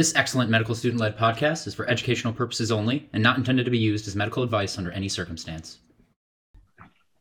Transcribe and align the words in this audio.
This 0.00 0.16
excellent 0.16 0.48
medical 0.48 0.74
student 0.74 0.98
led 0.98 1.18
podcast 1.18 1.66
is 1.66 1.74
for 1.74 1.86
educational 1.86 2.32
purposes 2.32 2.72
only 2.72 3.10
and 3.12 3.22
not 3.22 3.36
intended 3.36 3.66
to 3.66 3.70
be 3.70 3.76
used 3.76 4.08
as 4.08 4.16
medical 4.16 4.42
advice 4.42 4.78
under 4.78 4.90
any 4.92 5.10
circumstance. 5.10 5.80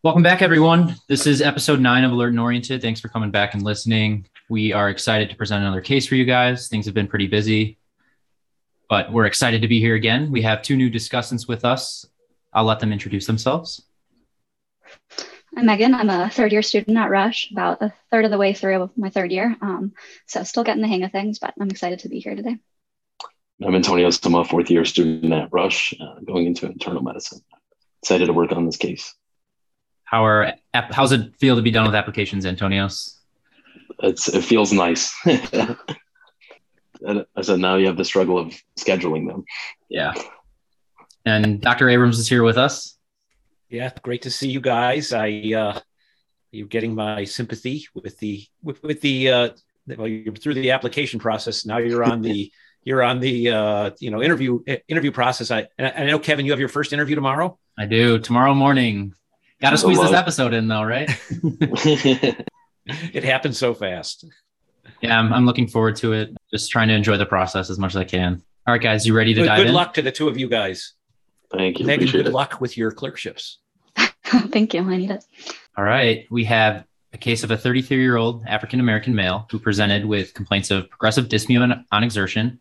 Welcome 0.01 0.23
back, 0.23 0.41
everyone. 0.41 0.95
This 1.09 1.27
is 1.27 1.41
episode 1.41 1.81
nine 1.81 2.05
of 2.05 2.13
Alert 2.13 2.29
and 2.29 2.39
Oriented. 2.39 2.81
Thanks 2.81 3.01
for 3.01 3.09
coming 3.09 3.31
back 3.31 3.53
and 3.53 3.63
listening. 3.63 4.25
We 4.49 4.71
are 4.71 4.89
excited 4.89 5.29
to 5.29 5.35
present 5.35 5.61
another 5.61 5.81
case 5.81 6.07
for 6.07 6.15
you 6.15 6.23
guys. 6.23 6.69
Things 6.69 6.85
have 6.85 6.95
been 6.95 7.09
pretty 7.09 7.27
busy, 7.27 7.77
but 8.87 9.11
we're 9.11 9.25
excited 9.25 9.61
to 9.61 9.67
be 9.67 9.81
here 9.81 9.95
again. 9.95 10.31
We 10.31 10.41
have 10.43 10.61
two 10.61 10.77
new 10.77 10.89
discussants 10.89 11.49
with 11.49 11.65
us. 11.65 12.05
I'll 12.53 12.63
let 12.63 12.79
them 12.79 12.93
introduce 12.93 13.25
themselves. 13.25 13.83
I'm 15.59 15.65
Megan. 15.65 15.93
I'm 15.93 16.09
a 16.09 16.29
third 16.29 16.53
year 16.53 16.61
student 16.61 16.97
at 16.97 17.09
Rush, 17.09 17.51
about 17.51 17.81
a 17.81 17.91
third 18.11 18.23
of 18.23 18.31
the 18.31 18.37
way 18.37 18.53
through 18.53 18.91
my 18.95 19.09
third 19.09 19.29
year. 19.29 19.57
Um, 19.59 19.91
so 20.25 20.41
still 20.43 20.63
getting 20.63 20.81
the 20.81 20.87
hang 20.87 21.03
of 21.03 21.11
things, 21.11 21.37
but 21.37 21.53
I'm 21.59 21.69
excited 21.69 21.99
to 21.99 22.07
be 22.07 22.21
here 22.21 22.33
today. 22.33 22.55
I'm 23.61 23.75
Antonio. 23.75 24.09
I'm 24.23 24.35
a 24.35 24.45
fourth 24.45 24.71
year 24.71 24.85
student 24.85 25.33
at 25.33 25.51
Rush, 25.51 25.93
uh, 25.99 26.21
going 26.25 26.45
into 26.45 26.65
internal 26.65 27.03
medicine. 27.03 27.41
Excited 28.01 28.27
to 28.27 28.31
work 28.31 28.53
on 28.53 28.65
this 28.65 28.77
case. 28.77 29.13
How 30.05 30.23
are 30.23 30.53
how's 30.73 31.11
it 31.11 31.35
feel 31.35 31.57
to 31.57 31.61
be 31.61 31.71
done 31.71 31.85
with 31.85 31.93
applications, 31.93 32.45
Antonios? 32.45 33.17
It's 34.01 34.29
it 34.29 34.45
feels 34.45 34.71
nice. 34.71 35.13
I 35.25 35.75
said 37.41 37.59
now 37.59 37.75
you 37.75 37.87
have 37.87 37.97
the 37.97 38.05
struggle 38.05 38.37
of 38.37 38.53
scheduling 38.77 39.27
them. 39.27 39.43
Yeah. 39.89 40.13
And 41.25 41.59
Dr. 41.59 41.89
Abrams 41.89 42.17
is 42.17 42.29
here 42.29 42.43
with 42.43 42.57
us. 42.57 42.97
Yeah, 43.69 43.91
great 44.01 44.23
to 44.23 44.31
see 44.31 44.49
you 44.49 44.61
guys. 44.61 45.13
I 45.13 45.53
uh, 45.55 45.79
you're 46.51 46.67
getting 46.67 46.95
my 46.95 47.23
sympathy 47.23 47.85
with 47.93 48.17
the 48.17 48.45
with, 48.63 48.81
with 48.81 49.01
the 49.01 49.29
uh, 49.29 49.49
well, 49.87 50.07
you're 50.07 50.35
through 50.35 50.55
the 50.55 50.71
application 50.71 51.19
process. 51.19 51.65
Now 51.65 51.77
you're 51.77 52.03
on 52.03 52.21
the 52.21 52.51
you're 52.83 53.03
on 53.03 53.19
the 53.19 53.49
uh, 53.49 53.91
you 53.99 54.09
know 54.09 54.23
interview 54.23 54.63
interview 54.87 55.11
process. 55.11 55.51
I 55.51 55.67
and 55.77 55.93
I 55.95 56.05
know 56.05 56.19
Kevin, 56.19 56.45
you 56.45 56.51
have 56.51 56.59
your 56.59 56.69
first 56.69 56.93
interview 56.93 57.15
tomorrow. 57.15 57.57
I 57.77 57.85
do 57.85 58.19
tomorrow 58.19 58.53
morning. 58.53 59.13
Got 59.61 59.71
to 59.71 59.77
squeeze 59.77 59.99
this 59.99 60.13
episode 60.13 60.53
in 60.53 60.67
though, 60.67 60.83
right? 60.83 61.09
it 62.85 63.23
happens 63.23 63.57
so 63.57 63.73
fast. 63.73 64.25
Yeah, 65.01 65.19
I'm, 65.19 65.31
I'm 65.33 65.45
looking 65.45 65.67
forward 65.67 65.95
to 65.97 66.13
it. 66.13 66.35
Just 66.51 66.71
trying 66.71 66.87
to 66.87 66.93
enjoy 66.93 67.17
the 67.17 67.25
process 67.25 67.69
as 67.69 67.77
much 67.77 67.91
as 67.91 67.97
I 67.97 68.05
can. 68.05 68.41
All 68.65 68.73
right, 68.73 68.81
guys, 68.81 69.05
you 69.05 69.15
ready 69.15 69.33
to 69.33 69.41
good, 69.41 69.47
dive 69.47 69.57
good 69.57 69.67
in? 69.67 69.73
Good 69.73 69.75
luck 69.75 69.93
to 69.95 70.01
the 70.01 70.11
two 70.11 70.27
of 70.27 70.37
you 70.37 70.47
guys. 70.47 70.93
Thank 71.51 71.79
you. 71.79 71.85
Megan, 71.85 72.07
good 72.07 72.27
it. 72.27 72.33
luck 72.33 72.61
with 72.61 72.77
your 72.77 72.91
clerkships. 72.91 73.59
Thank 74.25 74.73
you. 74.73 74.81
I 74.81 74.97
need 74.97 75.11
it. 75.11 75.23
All 75.77 75.83
right. 75.83 76.25
We 76.29 76.43
have 76.45 76.85
a 77.13 77.17
case 77.17 77.43
of 77.43 77.51
a 77.51 77.57
33 77.57 77.97
year 77.97 78.17
old 78.17 78.43
African 78.45 78.79
American 78.79 79.15
male 79.15 79.47
who 79.49 79.59
presented 79.59 80.05
with 80.05 80.33
complaints 80.33 80.71
of 80.71 80.89
progressive 80.89 81.27
dyspnea 81.27 81.83
on 81.91 82.03
exertion, 82.03 82.59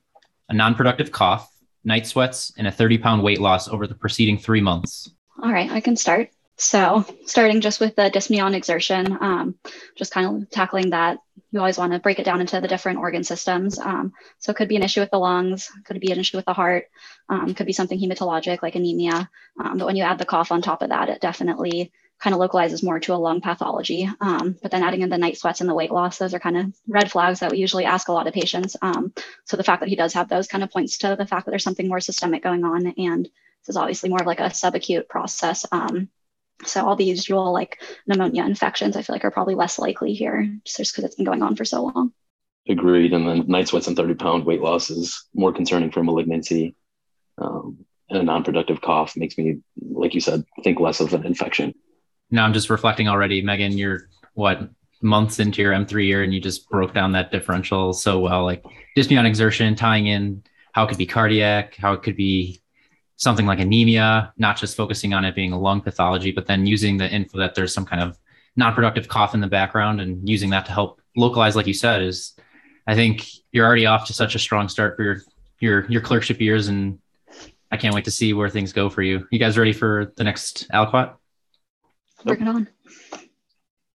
a 0.49 0.55
non 0.55 0.75
productive 0.75 1.13
cough, 1.13 1.53
night 1.85 2.07
sweats, 2.07 2.53
and 2.57 2.67
a 2.67 2.73
30 2.73 2.99
pound 2.99 3.23
weight 3.23 3.41
loss 3.41 3.69
over 3.69 3.87
the 3.87 3.95
preceding 3.95 4.39
three 4.39 4.61
months. 4.61 5.11
All 5.43 5.53
right, 5.53 5.71
I 5.71 5.81
can 5.81 5.97
start. 5.97 6.31
So, 6.57 7.05
starting 7.25 7.61
just 7.61 7.79
with 7.79 7.95
the 7.95 8.11
dyspnea 8.11 8.43
on 8.43 8.55
exertion, 8.55 9.17
um, 9.21 9.55
just 9.97 10.13
kind 10.13 10.43
of 10.43 10.51
tackling 10.51 10.91
that. 10.91 11.19
You 11.51 11.61
always 11.61 11.79
want 11.79 11.93
to 11.93 11.99
break 11.99 12.19
it 12.19 12.25
down 12.25 12.41
into 12.41 12.61
the 12.61 12.69
different 12.69 12.99
organ 12.99 13.25
systems. 13.25 13.79
Um, 13.79 14.13
so, 14.39 14.51
it 14.51 14.57
could 14.57 14.69
be 14.69 14.77
an 14.77 14.83
issue 14.83 15.01
with 15.01 15.11
the 15.11 15.19
lungs, 15.19 15.71
could 15.85 16.01
be 16.01 16.13
an 16.13 16.21
issue 16.21 16.37
with 16.37 16.47
the 16.47 16.53
heart, 16.53 16.87
um, 17.29 17.55
could 17.55 17.67
be 17.67 17.73
something 17.73 17.99
hematologic 17.99 18.63
like 18.63 18.75
anemia. 18.75 19.31
Um, 19.59 19.79
but 19.79 19.87
when 19.87 19.97
you 19.97 20.05
add 20.05 20.19
the 20.19 20.27
cough 20.27 20.53
on 20.53 20.63
top 20.63 20.83
of 20.83 20.91
that, 20.91 21.09
it 21.09 21.21
definitely 21.21 21.93
kind 22.19 22.35
of 22.35 22.41
localizes 22.41 22.83
more 22.83 22.99
to 22.99 23.15
a 23.15 23.17
lung 23.17 23.41
pathology. 23.41 24.11
Um, 24.21 24.57
but 24.61 24.71
then 24.71 24.83
adding 24.83 25.03
in 25.03 25.09
the 25.09 25.19
night 25.19 25.39
sweats 25.39 25.61
and 25.61 25.71
the 25.71 25.75
weight 25.75 25.93
loss, 25.93 26.19
those 26.19 26.35
are 26.35 26.41
kind 26.41 26.57
of 26.57 26.75
red 26.89 27.11
flags 27.11 27.41
that 27.41 27.53
we 27.53 27.59
usually 27.59 27.85
ask 27.85 28.09
a 28.09 28.13
lot 28.13 28.27
of 28.27 28.35
patients. 28.35 28.77
Um, 28.83 29.13
so, 29.45 29.57
the 29.57 29.65
fact 29.65 29.81
that 29.81 29.89
he 29.89 29.97
does 29.97 30.15
have 30.15 30.29
those 30.29 30.49
kind 30.49 30.65
of 30.65 30.71
points 30.71 30.99
to 30.99 31.17
the 31.17 31.27
fact 31.27 31.47
that 31.47 31.53
there's 31.53 31.65
something 31.65 31.89
more 31.89 32.01
systemic 32.01 32.43
going 32.43 32.65
on. 32.65 32.95
And 32.99 33.25
this 33.25 33.69
is 33.69 33.77
obviously 33.77 34.11
more 34.11 34.21
of 34.21 34.27
like 34.27 34.41
a 34.41 34.45
subacute 34.45 35.09
process. 35.09 35.65
Um, 35.71 36.09
so 36.65 36.87
all 36.87 36.97
the 36.97 37.05
usual 37.05 37.53
like 37.53 37.81
pneumonia 38.07 38.45
infections, 38.45 38.97
I 38.97 39.03
feel 39.03 39.15
like 39.15 39.25
are 39.25 39.31
probably 39.31 39.55
less 39.55 39.79
likely 39.79 40.15
here, 40.15 40.49
just 40.65 40.93
because 40.93 41.05
it's 41.05 41.17
been 41.17 41.25
going 41.25 41.43
on 41.43 41.57
for 41.57 41.65
so 41.65 41.85
long. 41.85 42.13
Agreed. 42.69 43.13
And 43.13 43.27
then 43.27 43.45
night 43.47 43.69
sweats 43.69 43.87
and 43.87 43.97
30 43.97 44.15
pound 44.15 44.45
weight 44.45 44.61
loss 44.61 44.91
is 44.91 45.27
more 45.35 45.53
concerning 45.53 45.91
for 45.91 46.03
malignancy. 46.03 46.75
Um, 47.39 47.85
and 48.11 48.21
a 48.21 48.23
non-productive 48.23 48.81
cough 48.81 49.17
makes 49.17 49.39
me, 49.39 49.61
like 49.81 50.15
you 50.15 50.21
said, 50.21 50.45
think 50.65 50.81
less 50.81 51.01
of 51.01 51.13
an 51.15 51.25
infection. 51.25 51.75
Now 52.31 52.45
I'm 52.45 52.53
just 52.53 52.71
reflecting 52.71 53.09
already, 53.09 53.41
Megan, 53.41 53.73
you're 53.73 54.09
what 54.35 54.71
months 55.01 55.39
into 55.39 55.63
your 55.63 55.73
M3 55.73 56.07
year 56.07 56.23
and 56.23 56.35
you 56.35 56.41
just 56.41 56.69
broke 56.69 56.93
down 56.93 57.13
that 57.13 57.31
differential 57.31 57.93
so 57.93 58.19
well, 58.19 58.45
like 58.45 58.65
dyspnea 58.97 59.19
on 59.19 59.27
exertion, 59.27 59.75
tying 59.75 60.07
in 60.07 60.43
how 60.73 60.85
it 60.85 60.89
could 60.89 60.99
be 60.99 61.07
cardiac, 61.07 61.77
how 61.77 61.93
it 61.93 62.03
could 62.03 62.17
be 62.17 62.61
something 63.19 63.47
like 63.47 63.59
anemia, 63.59 64.33
not 64.39 64.57
just 64.57 64.77
focusing 64.77 65.13
on 65.13 65.25
it 65.25 65.35
being 65.35 65.53
a 65.53 65.59
lung 65.59 65.81
pathology, 65.81 66.31
but 66.31 66.47
then 66.47 66.67
using 66.67 66.97
the 66.97 67.11
info 67.11 67.37
that 67.39 67.55
there's 67.55 67.75
some 67.75 67.85
kind 67.85 68.01
of 68.01 68.17
non-productive 68.57 69.09
cough 69.09 69.35
in 69.35 69.41
the 69.41 69.47
background 69.47 70.01
and 70.01 70.27
using 70.29 70.51
that 70.51 70.65
to 70.65 70.73
help 70.73 71.01
localize, 71.17 71.57
like 71.57 71.67
you 71.67 71.75
said, 71.75 72.01
is 72.01 72.35
I 72.87 72.95
think 72.95 73.27
you're 73.53 73.67
already 73.67 73.87
off 73.87 74.07
to 74.07 74.13
such 74.13 74.35
a 74.35 74.39
strong 74.39 74.69
start 74.69 74.97
for 74.97 75.03
your 75.03 75.17
your 75.61 75.91
your 75.91 76.01
clerkship 76.01 76.41
years, 76.41 76.69
and 76.69 77.01
I 77.73 77.77
can't 77.77 77.95
wait 77.95 78.05
to 78.05 78.11
see 78.13 78.33
where 78.33 78.49
things 78.49 78.73
go 78.73 78.89
for 78.89 79.03
you. 79.03 79.27
You 79.31 79.41
guys 79.41 79.59
ready 79.59 79.73
for 79.73 80.13
the 80.17 80.23
next 80.25 80.69
aliquot? 80.71 81.15
Bring 82.25 82.43
it 82.43 82.49
on. 82.49 82.69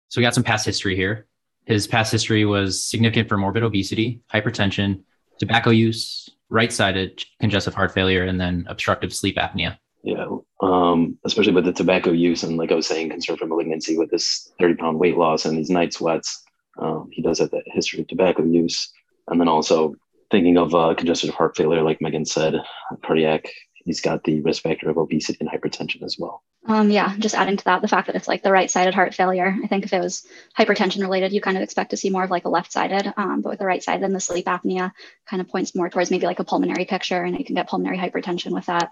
So 0.10 0.20
we 0.20 0.22
got 0.22 0.36
some 0.36 0.44
past 0.44 0.66
history 0.66 0.98
here. 0.98 1.28
His 1.66 1.88
past 1.88 2.12
history 2.12 2.44
was 2.44 2.84
significant 2.84 3.30
for 3.30 3.38
morbid 3.38 3.64
obesity, 3.64 4.22
hypertension, 4.32 5.04
tobacco 5.40 5.70
use, 5.70 6.30
right-sided 6.54 7.26
congestive 7.42 7.74
heart 7.74 7.92
failure, 7.92 8.24
and 8.24 8.40
then 8.40 8.66
obstructive 8.70 9.14
sleep 9.14 9.38
apnea. 9.38 9.76
Yeah, 10.04 10.28
um, 10.62 11.18
especially 11.26 11.54
with 11.54 11.66
the 11.66 11.74
tobacco 11.74 12.12
use 12.12 12.44
and, 12.44 12.58
like 12.58 12.72
I 12.72 12.76
was 12.76 12.86
saying, 12.86 13.10
concern 13.10 13.38
for 13.38 13.48
malignancy 13.48 13.98
with 13.98 14.12
this 14.12 14.54
30-pound 14.62 15.00
weight 15.00 15.18
loss 15.18 15.46
and 15.46 15.58
these 15.58 15.72
night 15.72 15.94
sweats. 15.94 16.44
Um, 16.78 17.10
he 17.12 17.22
does 17.22 17.40
have 17.40 17.50
that 17.52 17.64
history 17.66 18.02
of 18.02 18.08
tobacco 18.08 18.44
use, 18.44 18.92
and 19.28 19.40
then 19.42 19.48
also 19.48 19.96
thinking 20.30 20.58
of 20.58 20.76
uh, 20.76 20.94
congestive 20.96 21.34
heart 21.34 21.58
failure, 21.58 21.82
like 21.82 22.02
Megan 22.02 22.26
said, 22.26 22.56
cardiac 23.04 23.46
he's 23.86 24.02
got 24.02 24.24
the 24.24 24.42
risk 24.42 24.64
factor 24.64 24.90
of 24.90 24.98
obesity 24.98 25.38
and 25.40 25.50
hypertension 25.50 26.04
as 26.04 26.18
well. 26.18 26.44
Um, 26.68 26.90
yeah, 26.90 27.16
just 27.18 27.36
adding 27.36 27.58
to 27.58 27.64
that, 27.66 27.82
the 27.82 27.88
fact 27.88 28.08
that 28.08 28.16
it's 28.16 28.28
like 28.28 28.42
the 28.42 28.52
right-sided 28.52 28.94
heart 28.94 29.14
failure. 29.14 29.56
I 29.64 29.68
think 29.68 29.84
if 29.84 29.92
it 29.92 30.00
was 30.00 30.26
hypertension 30.58 31.02
related, 31.02 31.34
you 31.34 31.42
kind 31.42 31.58
of 31.58 31.64
expect 31.64 31.90
to 31.92 31.98
see 31.98 32.10
more 32.10 32.24
of 32.24 32.32
like 32.32 32.46
a 32.46 32.50
left-sided, 32.50 33.14
um, 33.18 33.42
but 33.42 33.50
with 33.50 33.60
the 33.60 33.66
right 33.66 33.84
side, 33.84 34.02
then 34.02 34.14
the 34.14 34.20
sleep 34.20 34.46
apnea 34.46 34.92
kind 35.26 35.42
of 35.42 35.50
points 35.50 35.76
more 35.76 35.90
towards 35.90 36.10
maybe 36.10 36.26
like 36.26 36.40
a 36.40 36.46
pulmonary 36.46 36.86
picture, 36.86 37.22
and 37.22 37.38
you 37.38 37.44
can 37.44 37.56
get 37.56 37.68
pulmonary 37.68 37.98
hypertension 37.98 38.52
with 38.52 38.66
that. 38.68 38.92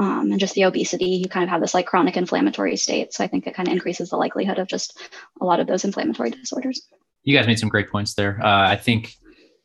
Um, 0.00 0.30
and 0.30 0.38
just 0.38 0.54
the 0.54 0.64
obesity, 0.64 1.06
you 1.06 1.28
kind 1.28 1.42
of 1.42 1.50
have 1.50 1.60
this 1.60 1.74
like 1.74 1.86
chronic 1.86 2.16
inflammatory 2.16 2.76
state. 2.76 3.12
So 3.12 3.24
I 3.24 3.26
think 3.26 3.46
it 3.46 3.54
kind 3.54 3.68
of 3.68 3.72
increases 3.72 4.10
the 4.10 4.16
likelihood 4.16 4.58
of 4.58 4.68
just 4.68 4.98
a 5.40 5.44
lot 5.44 5.58
of 5.58 5.66
those 5.66 5.84
inflammatory 5.84 6.30
disorders. 6.30 6.82
You 7.24 7.36
guys 7.36 7.48
made 7.48 7.58
some 7.58 7.68
great 7.68 7.90
points 7.90 8.14
there. 8.14 8.40
Uh, 8.40 8.68
I 8.70 8.76
think 8.76 9.14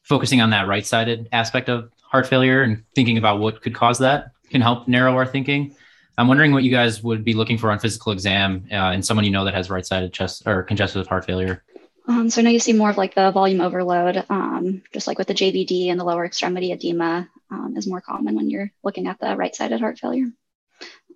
focusing 0.01 0.41
on 0.41 0.49
that 0.49 0.67
right-sided 0.67 1.29
aspect 1.31 1.69
of 1.69 1.91
heart 2.03 2.27
failure 2.27 2.61
and 2.61 2.83
thinking 2.95 3.17
about 3.17 3.39
what 3.39 3.61
could 3.61 3.75
cause 3.75 3.99
that 3.99 4.31
can 4.53 4.61
help 4.61 4.87
narrow 4.87 5.15
our 5.15 5.25
thinking. 5.25 5.75
I'm 6.17 6.27
wondering 6.27 6.53
what 6.53 6.63
you 6.63 6.71
guys 6.71 7.03
would 7.03 7.25
be 7.25 7.33
looking 7.33 7.57
for 7.57 7.71
on 7.71 7.79
physical 7.79 8.11
exam 8.11 8.67
uh, 8.71 8.91
in 8.93 9.01
someone 9.01 9.25
you 9.25 9.31
know 9.31 9.43
that 9.45 9.53
has 9.55 9.69
right-sided 9.69 10.13
chest 10.13 10.43
or 10.45 10.63
congestive 10.63 11.07
heart 11.07 11.25
failure. 11.25 11.63
Um, 12.07 12.29
so 12.29 12.41
now 12.41 12.51
you 12.51 12.59
see 12.59 12.73
more 12.73 12.89
of 12.89 12.97
like 12.97 13.15
the 13.15 13.31
volume 13.31 13.61
overload, 13.61 14.23
um, 14.29 14.83
just 14.93 15.07
like 15.07 15.17
with 15.17 15.27
the 15.27 15.33
JVD 15.33 15.87
and 15.87 15.99
the 15.99 16.03
lower 16.03 16.25
extremity 16.25 16.71
edema 16.71 17.27
um, 17.49 17.75
is 17.75 17.87
more 17.87 18.01
common 18.01 18.35
when 18.35 18.49
you're 18.49 18.71
looking 18.83 19.07
at 19.07 19.19
the 19.19 19.35
right-sided 19.35 19.79
heart 19.79 19.97
failure. 19.97 20.27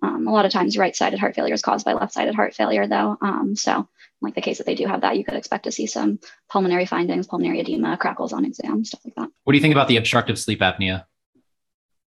Um, 0.02 0.26
a 0.26 0.32
lot 0.32 0.46
of 0.46 0.52
times 0.52 0.78
right-sided 0.78 1.18
heart 1.18 1.34
failure 1.34 1.54
is 1.54 1.62
caused 1.62 1.84
by 1.84 1.92
left-sided 1.92 2.34
heart 2.34 2.54
failure 2.54 2.86
though. 2.86 3.16
Um, 3.20 3.54
so 3.54 3.88
like 4.20 4.34
the 4.34 4.40
case 4.40 4.58
that 4.58 4.66
they 4.66 4.74
do 4.74 4.86
have 4.86 5.02
that, 5.02 5.16
you 5.16 5.24
could 5.24 5.34
expect 5.34 5.64
to 5.64 5.72
see 5.72 5.86
some 5.86 6.18
pulmonary 6.50 6.86
findings, 6.86 7.26
pulmonary 7.26 7.60
edema, 7.60 7.96
crackles 7.96 8.32
on 8.32 8.44
exam, 8.44 8.84
stuff 8.84 9.02
like 9.04 9.14
that. 9.14 9.28
What 9.44 9.52
do 9.52 9.56
you 9.58 9.62
think 9.62 9.74
about 9.74 9.88
the 9.88 9.98
obstructive 9.98 10.38
sleep 10.38 10.60
apnea? 10.60 11.04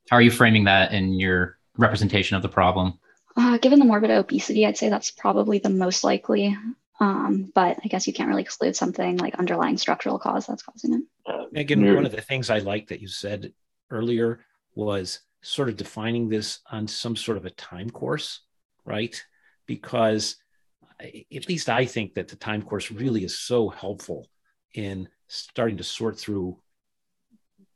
How 0.10 0.18
are 0.18 0.22
you 0.22 0.31
framing 0.31 0.66
that 0.66 0.94
in 0.94 1.19
your 1.19 1.57
representation 1.78 2.36
of 2.36 2.42
the 2.42 2.50
problem? 2.50 3.00
Uh, 3.36 3.57
given 3.57 3.80
the 3.80 3.86
morbid 3.86 4.12
obesity, 4.12 4.66
I'd 4.66 4.78
say 4.78 4.90
that's 4.90 5.12
probably 5.12 5.60
the 5.60 5.69
most 5.69 6.04
likely. 6.04 6.57
Um, 7.00 7.52
but 7.54 7.78
I 7.84 7.88
guess 7.90 8.07
you 8.07 8.13
can't 8.13 8.30
really 8.30 8.44
exclude 8.44 8.75
something 8.75 9.18
like 9.18 9.36
underlying 9.36 9.78
structural 9.78 10.18
cause 10.18 10.46
that's 10.46 10.63
causing 10.63 10.94
it. 10.94 11.02
Uh, 11.25 11.46
Megan, 11.52 11.94
one 11.94 12.06
of 12.06 12.12
the 12.12 12.22
things 12.22 12.50
I 12.50 12.60
like 12.60 12.88
that 12.88 13.02
you 13.02 13.07
said 13.07 13.52
earlier 13.92 14.40
was 14.75 15.19
sort 15.42 15.69
of 15.69 15.75
defining 15.75 16.30
this 16.30 16.60
on 16.72 16.88
some 16.88 17.16
sort 17.16 17.38
of 17.38 17.46
a 17.46 17.50
time 17.52 17.90
course, 17.90 18.42
right? 18.86 19.22
Because 19.66 20.38
at 21.00 21.50
least 21.50 21.69
I 21.69 21.86
think 21.86 22.13
that 22.13 22.30
the 22.30 22.36
time 22.36 22.62
course 22.62 22.92
really 22.92 23.25
is 23.25 23.38
so 23.38 23.69
helpful 23.69 24.28
in 24.74 25.10
starting 25.28 25.78
to 25.78 25.84
sort 25.84 26.18
through 26.18 26.57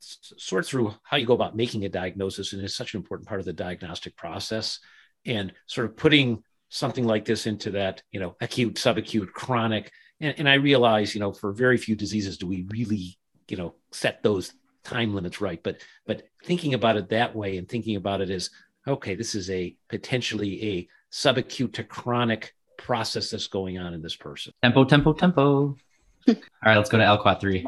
sort 0.00 0.66
through 0.66 0.94
how 1.02 1.16
you 1.16 1.26
go 1.26 1.34
about 1.34 1.56
making 1.56 1.84
a 1.84 1.88
diagnosis 1.88 2.52
and 2.52 2.62
it's 2.62 2.74
such 2.74 2.94
an 2.94 2.98
important 2.98 3.28
part 3.28 3.40
of 3.40 3.46
the 3.46 3.52
diagnostic 3.52 4.16
process 4.16 4.80
and 5.26 5.52
sort 5.66 5.86
of 5.86 5.96
putting 5.96 6.42
something 6.68 7.04
like 7.04 7.24
this 7.24 7.46
into 7.46 7.70
that 7.70 8.02
you 8.10 8.20
know 8.20 8.36
acute 8.40 8.74
subacute 8.74 9.30
chronic 9.32 9.90
and, 10.20 10.34
and 10.38 10.48
i 10.48 10.54
realize 10.54 11.14
you 11.14 11.20
know 11.20 11.32
for 11.32 11.52
very 11.52 11.76
few 11.76 11.94
diseases 11.94 12.38
do 12.38 12.46
we 12.46 12.66
really 12.70 13.18
you 13.48 13.56
know 13.56 13.74
set 13.90 14.22
those 14.22 14.52
time 14.84 15.14
limits 15.14 15.40
right, 15.40 15.62
but 15.62 15.80
but 16.06 16.22
thinking 16.44 16.74
about 16.74 16.96
it 16.96 17.08
that 17.10 17.34
way 17.34 17.56
and 17.58 17.68
thinking 17.68 17.96
about 17.96 18.20
it 18.20 18.30
as 18.30 18.50
okay, 18.86 19.14
this 19.14 19.34
is 19.34 19.50
a 19.50 19.76
potentially 19.88 20.62
a 20.62 20.88
subacute 21.12 21.72
to 21.74 21.84
chronic 21.84 22.54
process 22.76 23.30
that's 23.30 23.46
going 23.46 23.78
on 23.78 23.94
in 23.94 24.02
this 24.02 24.16
person. 24.16 24.52
Tempo, 24.62 24.84
tempo, 24.84 25.12
tempo. 25.12 25.76
All 26.28 26.34
right, 26.64 26.76
let's 26.76 26.90
go 26.90 26.98
to 26.98 27.04
aliquot 27.04 27.40
3. 27.40 27.66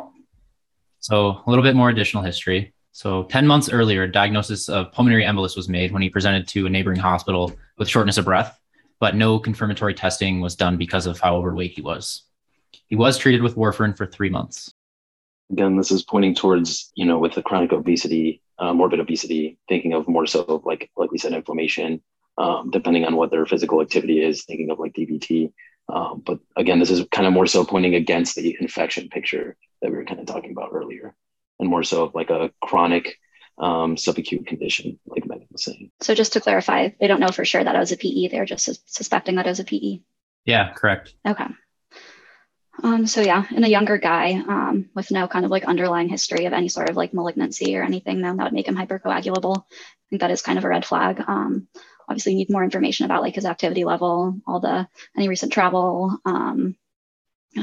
So, 1.02 1.42
a 1.44 1.50
little 1.50 1.64
bit 1.64 1.74
more 1.74 1.90
additional 1.90 2.22
history. 2.22 2.72
So, 2.92 3.24
10 3.24 3.44
months 3.44 3.68
earlier, 3.68 4.04
a 4.04 4.12
diagnosis 4.12 4.68
of 4.68 4.92
pulmonary 4.92 5.24
embolus 5.24 5.56
was 5.56 5.68
made 5.68 5.90
when 5.90 6.00
he 6.00 6.08
presented 6.08 6.46
to 6.48 6.66
a 6.66 6.70
neighboring 6.70 7.00
hospital 7.00 7.52
with 7.76 7.88
shortness 7.88 8.18
of 8.18 8.24
breath, 8.24 8.56
but 9.00 9.16
no 9.16 9.40
confirmatory 9.40 9.94
testing 9.94 10.40
was 10.40 10.54
done 10.54 10.76
because 10.76 11.06
of 11.06 11.18
how 11.18 11.34
overweight 11.34 11.72
he 11.72 11.82
was. 11.82 12.22
He 12.86 12.94
was 12.94 13.18
treated 13.18 13.42
with 13.42 13.56
warfarin 13.56 13.96
for 13.96 14.06
three 14.06 14.30
months. 14.30 14.72
Again, 15.50 15.76
this 15.76 15.90
is 15.90 16.04
pointing 16.04 16.36
towards, 16.36 16.92
you 16.94 17.04
know, 17.04 17.18
with 17.18 17.32
the 17.32 17.42
chronic 17.42 17.72
obesity, 17.72 18.40
uh, 18.60 18.72
morbid 18.72 19.00
obesity, 19.00 19.58
thinking 19.68 19.94
of 19.94 20.06
more 20.06 20.26
so 20.26 20.62
like, 20.64 20.88
like 20.96 21.10
we 21.10 21.18
said, 21.18 21.32
inflammation, 21.32 22.00
um, 22.38 22.70
depending 22.70 23.04
on 23.04 23.16
what 23.16 23.32
their 23.32 23.44
physical 23.44 23.82
activity 23.82 24.22
is, 24.22 24.44
thinking 24.44 24.70
of 24.70 24.78
like 24.78 24.92
DVT. 24.92 25.52
Um, 25.88 26.22
but 26.24 26.38
again, 26.56 26.78
this 26.78 26.90
is 26.90 27.04
kind 27.10 27.26
of 27.26 27.32
more 27.32 27.46
so 27.46 27.64
pointing 27.64 27.94
against 27.94 28.36
the 28.36 28.56
infection 28.60 29.08
picture 29.08 29.56
that 29.80 29.90
we 29.90 29.96
were 29.96 30.04
kind 30.04 30.20
of 30.20 30.26
talking 30.26 30.52
about 30.52 30.70
earlier, 30.72 31.14
and 31.58 31.68
more 31.68 31.82
so 31.82 32.04
of 32.04 32.14
like 32.14 32.30
a 32.30 32.50
chronic 32.62 33.18
um, 33.58 33.96
subacute 33.96 34.46
condition, 34.46 34.98
like 35.06 35.26
Megan 35.26 35.48
was 35.50 35.64
saying. 35.64 35.90
So 36.00 36.14
just 36.14 36.32
to 36.34 36.40
clarify, 36.40 36.90
they 37.00 37.06
don't 37.06 37.20
know 37.20 37.28
for 37.28 37.44
sure 37.44 37.62
that 37.62 37.74
it 37.74 37.78
was 37.78 37.92
a 37.92 37.96
PE. 37.96 38.28
They're 38.28 38.44
just 38.44 38.64
sus- 38.64 38.82
suspecting 38.86 39.36
that 39.36 39.46
it 39.46 39.50
was 39.50 39.60
a 39.60 39.64
PE. 39.64 40.00
Yeah, 40.44 40.72
correct. 40.72 41.14
Okay. 41.26 41.46
Um, 42.82 43.06
so 43.06 43.20
yeah, 43.20 43.44
in 43.50 43.64
a 43.64 43.68
younger 43.68 43.98
guy 43.98 44.32
um, 44.32 44.88
with 44.94 45.10
no 45.10 45.28
kind 45.28 45.44
of 45.44 45.50
like 45.50 45.64
underlying 45.64 46.08
history 46.08 46.46
of 46.46 46.52
any 46.52 46.68
sort 46.68 46.88
of 46.88 46.96
like 46.96 47.12
malignancy 47.12 47.76
or 47.76 47.82
anything, 47.82 48.22
then 48.22 48.36
that 48.36 48.44
would 48.44 48.52
make 48.52 48.66
him 48.66 48.76
hypercoagulable. 48.76 49.58
I 49.58 50.04
think 50.10 50.20
that 50.20 50.30
is 50.30 50.42
kind 50.42 50.58
of 50.58 50.64
a 50.64 50.68
red 50.68 50.84
flag. 50.84 51.22
Um, 51.26 51.68
obviously, 52.08 52.32
you 52.32 52.38
need 52.38 52.50
more 52.50 52.64
information 52.64 53.06
about 53.06 53.22
like 53.22 53.34
his 53.34 53.46
activity 53.46 53.84
level, 53.84 54.36
all 54.46 54.60
the 54.60 54.88
any 55.16 55.28
recent 55.28 55.52
travel, 55.52 56.18
um, 56.24 56.76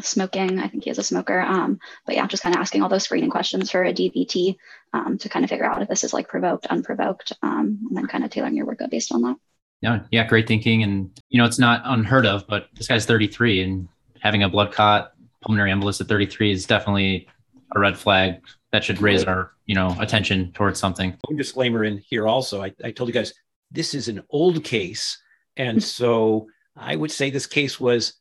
smoking. 0.02 0.60
I 0.60 0.68
think 0.68 0.84
he 0.84 0.90
is 0.90 0.98
a 0.98 1.04
smoker. 1.04 1.42
Um, 1.42 1.80
but 2.06 2.16
yeah, 2.16 2.28
just 2.28 2.44
kind 2.44 2.56
of 2.56 2.62
asking 2.62 2.84
all 2.84 2.90
those 2.90 3.04
screening 3.04 3.30
questions 3.30 3.72
for 3.72 3.84
a 3.84 3.94
DVT 3.94 4.58
um, 4.94 5.18
to 5.18 5.30
kind 5.30 5.44
of 5.44 5.50
figure 5.50 5.66
out 5.66 5.82
if 5.82 5.90
this 5.90 6.04
is 6.04 6.14
like 6.14 6.28
provoked, 6.28 6.68
unprovoked, 6.68 7.34
um, 7.42 7.80
and 7.88 7.98
then 7.98 8.08
kind 8.08 8.24
of 8.24 8.30
tailoring 8.30 8.56
your 8.56 8.66
workup 8.66 8.90
based 8.90 9.12
on 9.14 9.22
that. 9.24 9.36
Yeah, 9.82 10.02
yeah, 10.12 10.28
great 10.28 10.48
thinking, 10.48 10.84
and 10.84 11.10
you 11.30 11.40
know 11.40 11.46
it's 11.46 11.60
not 11.60 11.82
unheard 11.86 12.26
of, 12.26 12.46
but 12.48 12.68
this 12.76 12.88
guy's 12.88 13.06
33 13.06 13.64
and 13.64 13.88
having 14.20 14.44
a 14.44 14.50
blood 14.50 14.74
clot, 14.74 15.14
pulmonary 15.42 15.72
embolus 15.72 16.02
at 16.02 16.08
33 16.08 16.52
is 16.52 16.66
definitely 16.66 17.28
a 17.76 17.80
red 17.80 17.98
flag 17.98 18.42
that 18.72 18.84
should 18.84 19.02
raise 19.02 19.24
our, 19.24 19.52
you 19.66 19.76
know, 19.76 19.96
attention 20.00 20.52
towards 20.52 20.80
something. 20.80 21.16
One 21.28 21.38
disclaimer 21.38 21.84
in 21.84 21.98
here 21.98 22.28
also, 22.28 22.62
I, 22.62 22.74
I 22.84 22.92
told 22.92 23.10
you 23.10 23.14
guys 23.14 23.34
this 23.72 23.94
is 23.94 24.08
an 24.08 24.24
old 24.30 24.64
case. 24.64 25.22
And 25.58 25.84
so 25.84 26.48
I 26.76 26.96
would 26.96 27.12
say 27.12 27.30
this 27.30 27.46
case 27.46 27.80
was 27.80 28.14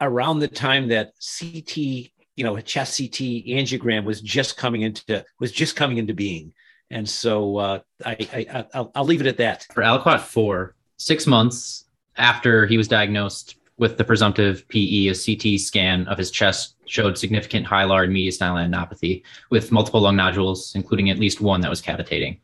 around 0.00 0.38
the 0.40 0.48
time 0.48 0.88
that 0.88 1.12
CT, 1.38 1.76
you 1.76 2.44
know, 2.44 2.56
a 2.56 2.62
chest 2.62 2.98
CT 2.98 3.46
angiogram 3.48 4.04
was 4.04 4.20
just 4.20 4.56
coming 4.56 4.82
into 4.82 5.24
was 5.40 5.52
just 5.52 5.76
coming 5.76 5.98
into 5.98 6.14
being. 6.14 6.52
And 6.90 7.08
so 7.08 7.56
uh, 7.56 7.78
I, 8.04 8.16
I 8.50 8.66
I'll, 8.74 8.92
I'll 8.94 9.04
leave 9.04 9.20
it 9.20 9.26
at 9.26 9.38
that. 9.38 9.66
For 9.72 9.82
Aliquot 9.82 10.20
four, 10.20 10.76
six 10.98 11.26
months 11.26 11.86
after 12.16 12.66
he 12.66 12.76
was 12.76 12.88
diagnosed 12.88 13.56
with 13.78 13.98
the 13.98 14.04
presumptive 14.04 14.66
PE, 14.68 15.08
a 15.08 15.14
CT 15.14 15.60
scan 15.60 16.06
of 16.08 16.16
his 16.16 16.30
chest 16.30 16.76
showed 16.86 17.18
significant 17.18 17.66
hilar 17.66 18.04
and 18.04 18.12
mediastinal 18.14 18.66
adenopathy 18.66 19.22
with 19.50 19.72
multiple 19.72 20.00
lung 20.00 20.16
nodules, 20.16 20.74
including 20.74 21.10
at 21.10 21.18
least 21.18 21.40
one 21.40 21.60
that 21.60 21.68
was 21.70 21.80
cavitating. 21.80 22.40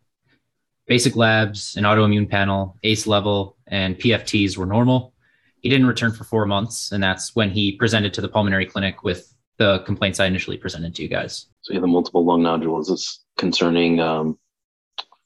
Basic 0.93 1.17
labs, 1.17 1.75
an 1.79 1.85
autoimmune 1.85 2.29
panel, 2.29 2.77
ACE 2.83 3.06
level, 3.06 3.56
and 3.67 3.99
PFTs 3.99 4.59
were 4.59 4.67
normal. 4.67 5.15
He 5.62 5.71
didn't 5.71 5.87
return 5.87 6.12
for 6.12 6.25
four 6.25 6.44
months, 6.44 6.93
and 6.93 7.03
that's 7.03 7.35
when 7.35 7.49
he 7.49 7.77
presented 7.77 8.12
to 8.12 8.21
the 8.21 8.29
pulmonary 8.29 8.67
clinic 8.67 9.03
with 9.03 9.35
the 9.56 9.79
complaints 9.87 10.21
I 10.21 10.27
initially 10.27 10.59
presented 10.59 10.94
to 10.97 11.03
you 11.03 11.09
guys. 11.09 11.47
So, 11.62 11.73
yeah, 11.73 11.81
the 11.81 11.87
multiple 11.87 12.27
lung 12.27 12.43
nodules 12.43 13.21
concerning 13.39 14.00
um, 14.00 14.39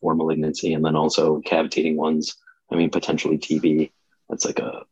for 0.00 0.14
malignancy, 0.14 0.72
and 0.72 0.84
then 0.84 0.94
also 0.94 1.40
cavitating 1.40 1.96
ones. 1.96 2.36
I 2.70 2.76
mean, 2.76 2.88
potentially 2.88 3.36
TB. 3.36 3.90
That's 4.30 4.44
like 4.44 4.60
a 4.60 4.84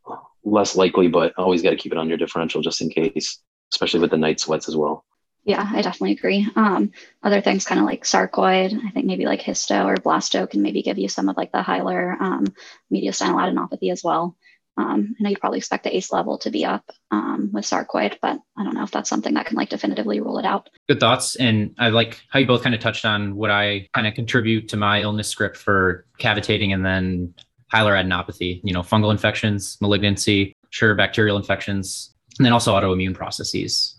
less 0.42 0.74
likely, 0.74 1.06
but 1.06 1.34
always 1.38 1.62
got 1.62 1.70
to 1.70 1.76
keep 1.76 1.92
it 1.92 1.98
on 1.98 2.08
your 2.08 2.18
differential 2.18 2.62
just 2.62 2.80
in 2.80 2.90
case, 2.90 3.38
especially 3.72 4.00
with 4.00 4.10
the 4.10 4.16
night 4.16 4.40
sweats 4.40 4.68
as 4.68 4.74
well. 4.74 5.04
Yeah, 5.44 5.68
I 5.70 5.82
definitely 5.82 6.12
agree. 6.12 6.48
Um, 6.56 6.92
other 7.22 7.42
things 7.42 7.66
kind 7.66 7.78
of 7.78 7.86
like 7.86 8.04
sarcoid, 8.04 8.78
I 8.86 8.90
think 8.90 9.04
maybe 9.06 9.26
like 9.26 9.42
histo 9.42 9.84
or 9.84 9.96
blasto 9.96 10.48
can 10.48 10.62
maybe 10.62 10.82
give 10.82 10.98
you 10.98 11.08
some 11.08 11.28
of 11.28 11.36
like 11.36 11.52
the 11.52 11.62
hilar 11.62 12.16
um, 12.18 12.46
mediastinal 12.92 13.36
adenopathy 13.36 13.92
as 13.92 14.02
well. 14.02 14.36
Um, 14.76 15.14
I 15.18 15.22
know 15.22 15.30
you 15.30 15.36
probably 15.36 15.58
expect 15.58 15.84
the 15.84 15.96
ACE 15.96 16.10
level 16.12 16.38
to 16.38 16.50
be 16.50 16.64
up 16.64 16.90
um, 17.10 17.50
with 17.52 17.64
sarcoid, 17.64 18.16
but 18.20 18.40
I 18.56 18.64
don't 18.64 18.74
know 18.74 18.82
if 18.82 18.90
that's 18.90 19.08
something 19.08 19.34
that 19.34 19.46
can 19.46 19.56
like 19.56 19.68
definitively 19.68 20.20
rule 20.20 20.38
it 20.38 20.44
out. 20.44 20.68
Good 20.88 20.98
thoughts. 20.98 21.36
And 21.36 21.74
I 21.78 21.90
like 21.90 22.20
how 22.30 22.40
you 22.40 22.46
both 22.46 22.62
kind 22.62 22.74
of 22.74 22.80
touched 22.80 23.04
on 23.04 23.36
what 23.36 23.50
I 23.50 23.88
kind 23.94 24.06
of 24.06 24.14
contribute 24.14 24.68
to 24.70 24.76
my 24.76 25.00
illness 25.00 25.28
script 25.28 25.56
for 25.56 26.06
cavitating 26.18 26.72
and 26.72 26.84
then 26.84 27.34
hilar 27.72 27.94
adenopathy, 27.94 28.60
you 28.64 28.72
know, 28.72 28.80
fungal 28.80 29.12
infections, 29.12 29.76
malignancy, 29.80 30.56
sure, 30.70 30.94
bacterial 30.94 31.36
infections, 31.36 32.12
and 32.38 32.44
then 32.44 32.52
also 32.52 32.74
autoimmune 32.74 33.14
processes. 33.14 33.94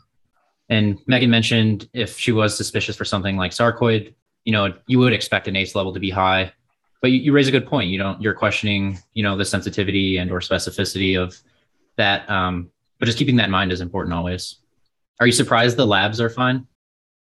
And 0.70 1.00
Megan 1.08 1.30
mentioned 1.30 1.90
if 1.94 2.18
she 2.18 2.32
was 2.32 2.56
suspicious 2.58 2.96
for 2.96 3.06
something 3.06 3.38
like 3.38 3.52
sarcoid, 3.52 4.14
you 4.46 4.52
know, 4.52 4.74
you 4.88 5.00
would 5.00 5.14
expect 5.14 5.48
an 5.48 5.56
ACE 5.56 5.76
level 5.76 5.94
to 5.94 6.00
be 6.00 6.10
high. 6.10 6.52
But 7.02 7.12
you, 7.12 7.20
you 7.20 7.34
raise 7.34 7.48
a 7.48 7.52
good 7.52 7.68
point. 7.68 7.90
You 7.90 8.00
don't, 8.00 8.22
you're 8.22 8.34
questioning, 8.34 8.98
you 9.14 9.24
know, 9.24 9.38
the 9.38 9.46
sensitivity 9.46 10.18
and 10.18 10.32
or 10.32 10.40
specificity 10.40 11.22
of 11.22 11.38
that. 11.98 12.30
Um, 12.30 12.72
but 13.00 13.06
just 13.06 13.18
keeping 13.18 13.36
that 13.36 13.46
in 13.46 13.52
mind 13.52 13.72
is 13.72 13.82
important 13.82 14.14
always. 14.14 14.58
Are 15.20 15.26
you 15.26 15.32
surprised 15.32 15.78
the 15.78 15.86
labs 15.86 16.20
are 16.20 16.30
fine? 16.30 16.68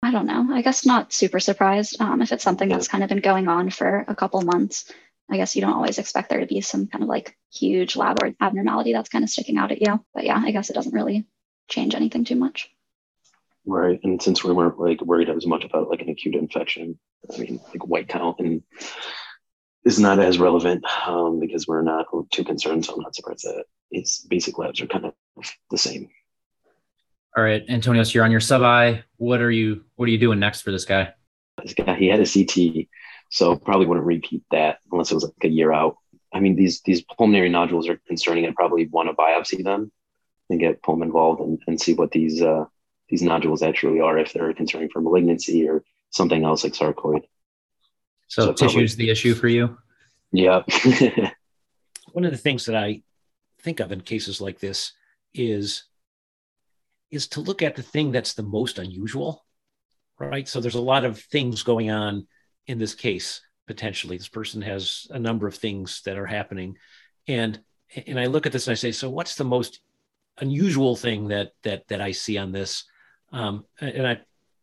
I 0.02 0.10
don't 0.10 0.26
know. 0.26 0.48
I 0.52 0.62
guess 0.62 0.86
not 0.86 1.12
super 1.12 1.40
surprised. 1.40 2.00
Um, 2.00 2.22
if 2.22 2.32
it's 2.32 2.44
something 2.44 2.68
that's 2.68 2.88
kind 2.88 3.02
of 3.02 3.08
been 3.08 3.20
going 3.20 3.48
on 3.48 3.70
for 3.70 4.04
a 4.08 4.14
couple 4.14 4.40
months, 4.42 4.92
I 5.30 5.36
guess 5.36 5.54
you 5.54 5.62
don't 5.62 5.74
always 5.74 5.98
expect 5.98 6.30
there 6.30 6.40
to 6.40 6.46
be 6.46 6.60
some 6.60 6.86
kind 6.86 7.02
of 7.02 7.08
like 7.08 7.36
huge 7.52 7.96
lab 7.96 8.22
or 8.22 8.32
abnormality 8.40 8.92
that's 8.92 9.08
kind 9.08 9.24
of 9.24 9.30
sticking 9.30 9.58
out 9.58 9.72
at 9.72 9.82
you. 9.82 10.02
But 10.14 10.24
yeah, 10.24 10.40
I 10.42 10.52
guess 10.52 10.70
it 10.70 10.74
doesn't 10.74 10.94
really 10.94 11.26
change 11.68 11.94
anything 11.94 12.24
too 12.24 12.36
much. 12.36 12.70
Right. 13.70 14.00
And 14.02 14.20
since 14.22 14.42
we 14.42 14.52
weren't 14.52 14.80
like 14.80 15.02
worried 15.02 15.28
as 15.28 15.46
much 15.46 15.62
about 15.62 15.90
like 15.90 16.00
an 16.00 16.08
acute 16.08 16.34
infection, 16.34 16.98
I 17.32 17.38
mean, 17.38 17.60
like 17.68 17.86
white 17.86 18.08
count 18.08 18.38
and 18.38 18.62
is 19.84 19.98
not 19.98 20.18
as 20.18 20.38
relevant 20.38 20.84
um, 21.06 21.38
because 21.38 21.66
we're 21.66 21.82
not 21.82 22.06
too 22.32 22.44
concerned. 22.44 22.86
So 22.86 22.94
I'm 22.94 23.02
not 23.02 23.14
surprised 23.14 23.44
that 23.44 23.64
its 23.90 24.20
basic 24.20 24.56
labs 24.56 24.80
are 24.80 24.86
kind 24.86 25.04
of 25.04 25.14
the 25.70 25.76
same. 25.76 26.08
All 27.36 27.44
right, 27.44 27.62
Antonio, 27.68 28.02
so 28.04 28.12
you're 28.14 28.24
on 28.24 28.30
your 28.30 28.40
sub-I. 28.40 29.04
What 29.18 29.42
are 29.42 29.50
you 29.50 29.84
what 29.96 30.08
are 30.08 30.12
you 30.12 30.18
doing 30.18 30.40
next 30.40 30.62
for 30.62 30.70
this 30.70 30.86
guy? 30.86 31.12
This 31.62 31.74
guy, 31.74 31.94
he 31.94 32.06
had 32.06 32.20
a 32.20 32.26
CT 32.26 32.88
so 33.30 33.56
probably 33.56 33.86
wouldn't 33.86 34.06
repeat 34.06 34.42
that 34.50 34.78
unless 34.90 35.10
it 35.10 35.14
was 35.14 35.24
like 35.24 35.34
a 35.44 35.48
year 35.48 35.72
out. 35.72 35.96
I 36.32 36.40
mean, 36.40 36.56
these 36.56 36.80
these 36.82 37.02
pulmonary 37.02 37.48
nodules 37.50 37.88
are 37.88 38.00
concerning. 38.06 38.46
I 38.46 38.52
probably 38.52 38.86
want 38.86 39.08
to 39.08 39.14
biopsy 39.14 39.62
them 39.62 39.92
and 40.50 40.60
get 40.60 40.82
Pulm 40.82 41.02
involved 41.02 41.40
and, 41.40 41.60
and 41.66 41.80
see 41.80 41.94
what 41.94 42.10
these 42.10 42.40
uh, 42.40 42.64
these 43.08 43.22
nodules 43.22 43.62
actually 43.62 44.00
are, 44.00 44.18
if 44.18 44.32
they're 44.32 44.52
concerning 44.52 44.88
for 44.90 45.00
malignancy 45.00 45.68
or 45.68 45.82
something 46.10 46.44
else 46.44 46.64
like 46.64 46.74
sarcoid. 46.74 47.22
So, 48.28 48.46
so 48.46 48.52
tissue's 48.52 48.92
probably, 48.94 49.06
the 49.06 49.10
issue 49.10 49.34
for 49.34 49.48
you? 49.48 49.78
Yeah. 50.32 50.62
One 52.12 52.24
of 52.24 52.30
the 52.30 52.38
things 52.38 52.66
that 52.66 52.76
I 52.76 53.02
think 53.62 53.80
of 53.80 53.92
in 53.92 54.00
cases 54.02 54.40
like 54.40 54.58
this 54.60 54.92
is 55.34 55.84
is 57.10 57.26
to 57.28 57.40
look 57.40 57.62
at 57.62 57.74
the 57.74 57.82
thing 57.82 58.12
that's 58.12 58.34
the 58.34 58.42
most 58.42 58.78
unusual, 58.78 59.46
right? 60.18 60.46
So 60.46 60.60
there's 60.60 60.74
a 60.74 60.80
lot 60.80 61.06
of 61.06 61.18
things 61.18 61.62
going 61.62 61.90
on 61.90 62.26
in 62.66 62.78
this 62.78 62.94
case 62.94 63.40
potentially 63.68 64.16
this 64.16 64.28
person 64.28 64.62
has 64.62 65.06
a 65.10 65.18
number 65.18 65.46
of 65.46 65.54
things 65.54 66.02
that 66.04 66.18
are 66.18 66.26
happening 66.26 66.76
and 67.28 67.60
and 68.06 68.18
i 68.18 68.24
look 68.24 68.46
at 68.46 68.50
this 68.50 68.66
and 68.66 68.72
i 68.72 68.74
say 68.74 68.90
so 68.90 69.08
what's 69.08 69.36
the 69.36 69.44
most 69.44 69.80
unusual 70.38 70.96
thing 70.96 71.28
that 71.28 71.52
that 71.62 71.86
that 71.88 72.00
i 72.00 72.10
see 72.10 72.38
on 72.38 72.50
this 72.50 72.84
um, 73.32 73.64
and 73.80 74.06
i 74.06 74.18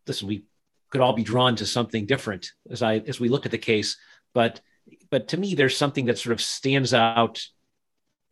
listen 0.07 0.27
we 0.27 0.43
could 0.89 1.01
all 1.01 1.13
be 1.13 1.23
drawn 1.23 1.55
to 1.55 1.65
something 1.65 2.05
different 2.05 2.51
as 2.69 2.81
i 2.81 2.97
as 3.07 3.19
we 3.19 3.29
look 3.29 3.45
at 3.45 3.51
the 3.51 3.57
case 3.57 3.97
but 4.33 4.61
but 5.09 5.27
to 5.29 5.37
me 5.37 5.55
there's 5.55 5.77
something 5.77 6.05
that 6.05 6.17
sort 6.17 6.33
of 6.33 6.41
stands 6.41 6.93
out 6.93 7.41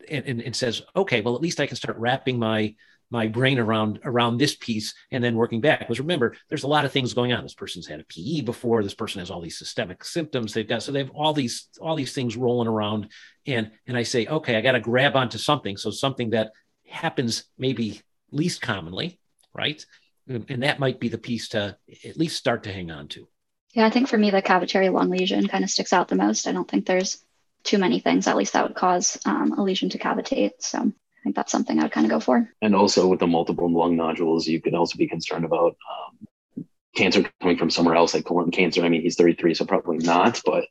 and, 0.10 0.26
and, 0.26 0.42
and 0.42 0.56
says 0.56 0.82
okay 0.96 1.22
well 1.22 1.36
at 1.36 1.42
least 1.42 1.60
i 1.60 1.68
can 1.68 1.78
start 1.78 1.98
wrapping 1.98 2.38
my 2.38 2.74
my 3.14 3.28
brain 3.28 3.60
around 3.60 4.00
around 4.04 4.38
this 4.38 4.56
piece 4.56 4.96
and 5.12 5.24
then 5.24 5.36
working 5.36 5.62
back. 5.62 5.80
Because 5.80 6.00
remember 6.00 6.36
there's 6.50 6.64
a 6.64 6.68
lot 6.68 6.84
of 6.84 6.92
things 6.92 7.14
going 7.14 7.32
on. 7.32 7.44
This 7.44 7.54
person's 7.54 7.86
had 7.86 8.00
a 8.00 8.06
pe 8.06 8.42
before. 8.42 8.82
This 8.82 8.96
person 8.96 9.20
has 9.20 9.30
all 9.30 9.40
these 9.40 9.60
systemic 9.60 10.04
symptoms 10.04 10.52
they've 10.52 10.68
got. 10.68 10.82
So 10.82 10.92
they 10.92 11.00
have 11.00 11.12
all 11.12 11.32
these 11.32 11.70
all 11.80 11.96
these 11.96 12.14
things 12.14 12.36
rolling 12.36 12.68
around. 12.68 13.10
And 13.46 13.70
and 13.86 13.96
i 13.96 14.02
say 14.02 14.26
okay 14.26 14.56
i 14.56 14.62
got 14.62 14.72
to 14.72 14.80
grab 14.80 15.16
onto 15.16 15.38
something. 15.38 15.78
So 15.78 15.92
something 15.92 16.32
that 16.32 16.54
happens 16.88 17.44
maybe 17.56 18.02
least 18.32 18.62
commonly 18.62 19.20
right 19.54 19.86
and 20.28 20.64
that 20.64 20.80
might 20.80 21.00
be 21.00 21.10
the 21.10 21.18
piece 21.18 21.50
to 21.50 21.78
at 22.06 22.18
least 22.18 22.38
start 22.38 22.64
to 22.64 22.74
hang 22.74 22.92
on 22.92 23.08
to 23.10 23.28
Yeah, 23.74 23.86
I 23.86 23.90
think 23.90 24.08
for 24.08 24.18
me, 24.18 24.32
the 24.32 24.42
cavitary 24.42 24.92
lung 24.92 25.10
lesion 25.10 25.48
kind 25.48 25.64
of 25.64 25.70
sticks 25.70 25.94
out 25.94 26.08
the 26.08 26.16
most. 26.16 26.48
I 26.48 26.52
don't 26.52 26.70
think 26.70 26.86
there's 26.86 27.24
too 27.64 27.78
many 27.78 28.00
things, 28.00 28.28
at 28.28 28.38
least 28.38 28.54
that 28.54 28.64
would 28.64 28.76
cause 28.76 29.18
um, 29.26 29.54
a 29.54 29.64
lesion 29.64 29.90
to 29.90 29.98
cavitate. 29.98 30.52
So 30.60 30.80
I 30.80 31.20
think 31.24 31.36
that's 31.36 31.52
something 31.52 31.80
I 31.80 31.84
would 31.84 31.92
kind 31.92 32.06
of 32.06 32.12
go 32.12 32.20
for. 32.20 32.50
And 32.62 32.76
also 32.76 33.08
with 33.08 33.20
the 33.20 33.28
multiple 33.28 33.72
lung 33.72 33.96
nodules, 33.96 34.48
you 34.48 34.62
could 34.62 34.76
also 34.76 34.98
be 34.98 35.08
concerned 35.08 35.46
about 35.46 35.76
um, 35.90 36.66
cancer 36.96 37.24
coming 37.42 37.58
from 37.58 37.70
somewhere 37.70 37.96
else, 37.96 38.14
like 38.14 38.26
colon 38.26 38.52
cancer. 38.52 38.84
I 38.84 38.90
mean, 38.90 39.02
he's 39.02 39.16
33, 39.16 39.54
so 39.54 39.66
probably 39.66 39.98
not, 39.98 40.42
but 40.46 40.66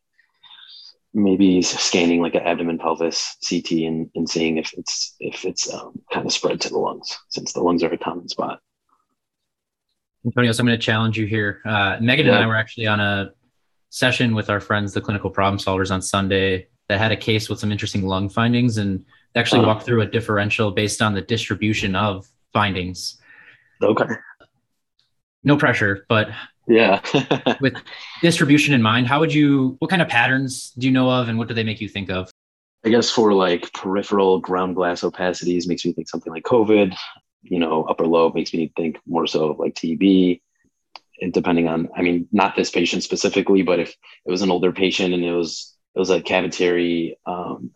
maybe 1.14 1.54
he's 1.54 1.68
scanning 1.68 2.20
like 2.20 2.34
an 2.34 2.42
abdomen 2.42 2.78
pelvis 2.78 3.36
CT 3.48 3.70
and, 3.72 4.10
and 4.14 4.28
seeing 4.28 4.56
if 4.56 4.72
it's 4.76 5.14
if 5.20 5.44
it's 5.44 5.72
um, 5.72 6.00
kind 6.12 6.26
of 6.26 6.32
spread 6.32 6.60
to 6.62 6.68
the 6.68 6.78
lungs, 6.78 7.18
since 7.28 7.52
the 7.52 7.60
lungs 7.60 7.82
are 7.82 7.92
a 7.92 7.98
common 7.98 8.28
spot. 8.28 8.60
Antonio, 10.24 10.52
so 10.52 10.60
I'm 10.60 10.66
going 10.66 10.78
to 10.78 10.84
challenge 10.84 11.18
you 11.18 11.26
here. 11.26 11.60
Uh, 11.64 11.96
Megan 12.00 12.26
yeah. 12.26 12.34
and 12.34 12.44
I 12.44 12.46
were 12.46 12.56
actually 12.56 12.86
on 12.86 13.00
a 13.00 13.32
session 13.90 14.34
with 14.34 14.48
our 14.48 14.60
friends, 14.60 14.92
the 14.92 15.00
clinical 15.00 15.30
problem 15.30 15.58
solvers, 15.58 15.90
on 15.90 16.00
Sunday 16.00 16.68
that 16.88 16.98
had 16.98 17.12
a 17.12 17.16
case 17.16 17.48
with 17.48 17.58
some 17.58 17.72
interesting 17.72 18.02
lung 18.02 18.28
findings 18.28 18.78
and 18.78 19.04
actually 19.34 19.60
uh-huh. 19.60 19.68
walked 19.68 19.84
through 19.84 20.02
a 20.02 20.06
differential 20.06 20.70
based 20.70 21.02
on 21.02 21.14
the 21.14 21.20
distribution 21.20 21.96
of 21.96 22.28
findings. 22.52 23.18
Okay. 23.82 24.06
No 25.44 25.56
pressure, 25.56 26.06
but 26.08 26.28
yeah. 26.68 27.00
with 27.60 27.74
distribution 28.20 28.74
in 28.74 28.82
mind, 28.82 29.08
how 29.08 29.18
would 29.20 29.34
you, 29.34 29.76
what 29.80 29.90
kind 29.90 30.02
of 30.02 30.08
patterns 30.08 30.70
do 30.78 30.86
you 30.86 30.92
know 30.92 31.10
of 31.10 31.28
and 31.28 31.38
what 31.38 31.48
do 31.48 31.54
they 31.54 31.64
make 31.64 31.80
you 31.80 31.88
think 31.88 32.10
of? 32.10 32.30
I 32.84 32.88
guess 32.88 33.10
for 33.10 33.32
like 33.32 33.72
peripheral 33.72 34.40
ground 34.40 34.76
glass 34.76 35.02
opacities 35.02 35.68
makes 35.68 35.84
me 35.84 35.92
think 35.92 36.08
something 36.08 36.32
like 36.32 36.44
COVID 36.44 36.94
you 37.42 37.58
know, 37.58 37.84
upper 37.84 38.06
lobe 38.06 38.34
makes 38.34 38.54
me 38.54 38.72
think 38.76 38.98
more 39.06 39.26
so 39.26 39.50
of 39.50 39.58
like 39.58 39.74
TB. 39.74 40.40
And 41.20 41.32
depending 41.32 41.68
on, 41.68 41.88
I 41.96 42.02
mean, 42.02 42.28
not 42.32 42.56
this 42.56 42.70
patient 42.70 43.02
specifically, 43.02 43.62
but 43.62 43.78
if 43.78 43.94
it 44.24 44.30
was 44.30 44.42
an 44.42 44.50
older 44.50 44.72
patient 44.72 45.14
and 45.14 45.24
it 45.24 45.32
was 45.32 45.74
it 45.94 45.98
was 45.98 46.10
a 46.10 46.20
cavitary 46.20 47.16
um, 47.26 47.70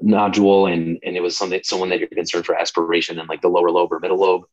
nodule 0.00 0.66
and 0.66 0.98
and 1.02 1.16
it 1.16 1.22
was 1.22 1.36
something 1.36 1.60
someone 1.62 1.90
that 1.90 2.00
you're 2.00 2.08
concerned 2.08 2.46
for 2.46 2.54
aspiration 2.54 3.18
and 3.18 3.28
like 3.28 3.42
the 3.42 3.48
lower 3.48 3.70
lobe 3.70 3.92
or 3.92 4.00
middle 4.00 4.18
lobe, 4.18 4.44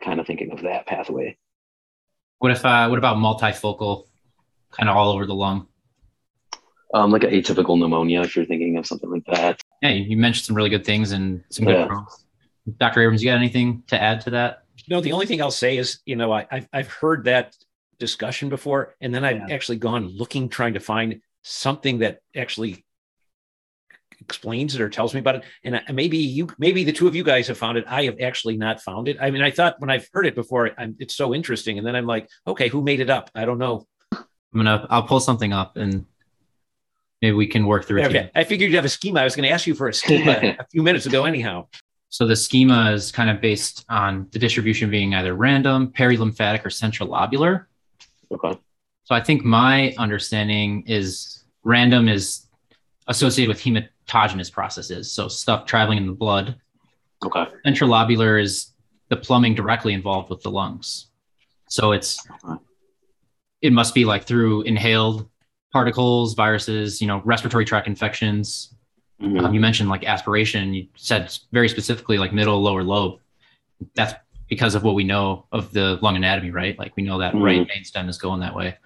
kind 0.00 0.20
of 0.20 0.26
thinking 0.26 0.52
of 0.52 0.62
that 0.62 0.86
pathway. 0.86 1.36
What 2.38 2.52
if 2.52 2.64
uh, 2.64 2.88
what 2.88 2.98
about 2.98 3.16
multifocal, 3.16 4.06
kind 4.70 4.88
of 4.88 4.96
all 4.96 5.10
over 5.10 5.26
the 5.26 5.34
lung? 5.34 5.66
Um, 6.92 7.10
like 7.10 7.24
an 7.24 7.30
atypical 7.30 7.76
pneumonia, 7.76 8.22
if 8.22 8.36
you're 8.36 8.44
thinking 8.44 8.76
of 8.76 8.86
something 8.86 9.10
like 9.10 9.24
that. 9.26 9.60
Yeah, 9.82 9.90
you 9.90 10.16
mentioned 10.16 10.44
some 10.44 10.54
really 10.54 10.70
good 10.70 10.84
things 10.84 11.10
and 11.10 11.42
some 11.50 11.64
good 11.64 11.74
yeah. 11.74 12.04
Dr. 12.78 13.02
Abrams, 13.02 13.22
you 13.22 13.30
got 13.30 13.36
anything 13.36 13.82
to 13.88 14.00
add 14.00 14.22
to 14.22 14.30
that? 14.30 14.62
No, 14.88 15.00
the 15.00 15.12
only 15.12 15.26
thing 15.26 15.40
I'll 15.40 15.50
say 15.50 15.76
is, 15.76 16.00
you 16.04 16.16
know, 16.16 16.32
I, 16.32 16.46
have 16.50 16.68
I've 16.72 16.88
heard 16.88 17.24
that 17.24 17.56
discussion 17.98 18.48
before, 18.48 18.94
and 19.00 19.14
then 19.14 19.24
I've 19.24 19.48
yeah. 19.48 19.54
actually 19.54 19.78
gone 19.78 20.08
looking, 20.08 20.48
trying 20.48 20.74
to 20.74 20.80
find 20.80 21.20
something 21.42 21.98
that 21.98 22.20
actually 22.34 22.84
explains 24.20 24.74
it 24.74 24.80
or 24.80 24.88
tells 24.88 25.12
me 25.12 25.20
about 25.20 25.36
it. 25.36 25.44
And 25.62 25.82
maybe 25.92 26.18
you, 26.18 26.48
maybe 26.58 26.84
the 26.84 26.92
two 26.92 27.06
of 27.06 27.14
you 27.14 27.22
guys 27.22 27.48
have 27.48 27.58
found 27.58 27.78
it. 27.78 27.84
I 27.86 28.04
have 28.04 28.20
actually 28.20 28.56
not 28.56 28.80
found 28.80 29.08
it. 29.08 29.18
I 29.20 29.30
mean, 29.30 29.42
I 29.42 29.50
thought 29.50 29.78
when 29.80 29.90
I've 29.90 30.08
heard 30.12 30.26
it 30.26 30.34
before, 30.34 30.70
I'm, 30.78 30.96
it's 30.98 31.14
so 31.14 31.34
interesting, 31.34 31.78
and 31.78 31.86
then 31.86 31.94
I'm 31.94 32.06
like, 32.06 32.28
okay, 32.46 32.68
who 32.68 32.82
made 32.82 33.00
it 33.00 33.10
up? 33.10 33.30
I 33.34 33.44
don't 33.44 33.58
know. 33.58 33.86
I'm 34.12 34.24
gonna, 34.54 34.86
I'll 34.88 35.02
pull 35.02 35.20
something 35.20 35.52
up 35.52 35.76
and 35.76 36.06
maybe 37.20 37.34
we 37.34 37.46
can 37.46 37.66
work 37.66 37.86
through 37.86 38.02
it. 38.02 38.06
Okay. 38.06 38.30
I 38.34 38.44
figured 38.44 38.70
you'd 38.70 38.76
have 38.76 38.84
a 38.84 38.88
schema. 38.88 39.20
I 39.20 39.24
was 39.24 39.34
going 39.34 39.48
to 39.48 39.52
ask 39.52 39.66
you 39.66 39.74
for 39.74 39.88
a 39.88 39.94
schema 39.94 40.32
a 40.58 40.66
few 40.70 40.82
minutes 40.82 41.06
ago, 41.06 41.24
anyhow. 41.24 41.66
So 42.14 42.28
the 42.28 42.36
schema 42.36 42.92
is 42.92 43.10
kind 43.10 43.28
of 43.28 43.40
based 43.40 43.84
on 43.88 44.28
the 44.30 44.38
distribution 44.38 44.88
being 44.88 45.16
either 45.16 45.34
random, 45.34 45.88
perilymphatic, 45.88 46.64
or 46.64 46.68
centrilobular. 46.68 47.64
Okay. 48.30 48.56
So 49.02 49.16
I 49.16 49.20
think 49.20 49.44
my 49.44 49.92
understanding 49.98 50.84
is 50.86 51.42
random 51.64 52.06
is 52.06 52.46
associated 53.08 53.48
with 53.48 53.60
hematogenous 53.60 54.52
processes, 54.52 55.10
so 55.10 55.26
stuff 55.26 55.66
traveling 55.66 55.98
in 55.98 56.06
the 56.06 56.12
blood. 56.12 56.54
Okay. 57.24 57.46
Centrilobular 57.66 58.40
is 58.40 58.74
the 59.08 59.16
plumbing 59.16 59.56
directly 59.56 59.92
involved 59.92 60.30
with 60.30 60.40
the 60.42 60.52
lungs. 60.52 61.08
So 61.68 61.90
it's 61.90 62.24
okay. 62.48 62.62
it 63.60 63.72
must 63.72 63.92
be 63.92 64.04
like 64.04 64.22
through 64.22 64.62
inhaled 64.62 65.28
particles, 65.72 66.34
viruses, 66.34 67.00
you 67.00 67.08
know, 67.08 67.22
respiratory 67.24 67.64
tract 67.64 67.88
infections, 67.88 68.73
Mm-hmm. 69.20 69.44
Um, 69.44 69.54
you 69.54 69.60
mentioned 69.60 69.88
like 69.88 70.04
aspiration. 70.04 70.74
You 70.74 70.88
said 70.96 71.36
very 71.52 71.68
specifically 71.68 72.18
like 72.18 72.32
middle 72.32 72.60
lower 72.60 72.82
lobe. 72.82 73.20
That's 73.94 74.14
because 74.48 74.74
of 74.74 74.82
what 74.82 74.94
we 74.94 75.04
know 75.04 75.46
of 75.52 75.72
the 75.72 75.98
lung 76.02 76.16
anatomy, 76.16 76.50
right? 76.50 76.78
Like 76.78 76.96
we 76.96 77.02
know 77.02 77.18
that 77.18 77.34
mm-hmm. 77.34 77.44
right 77.44 77.68
main 77.68 77.84
stem 77.84 78.08
is 78.08 78.18
going 78.18 78.40
that 78.40 78.54
way. 78.54 78.76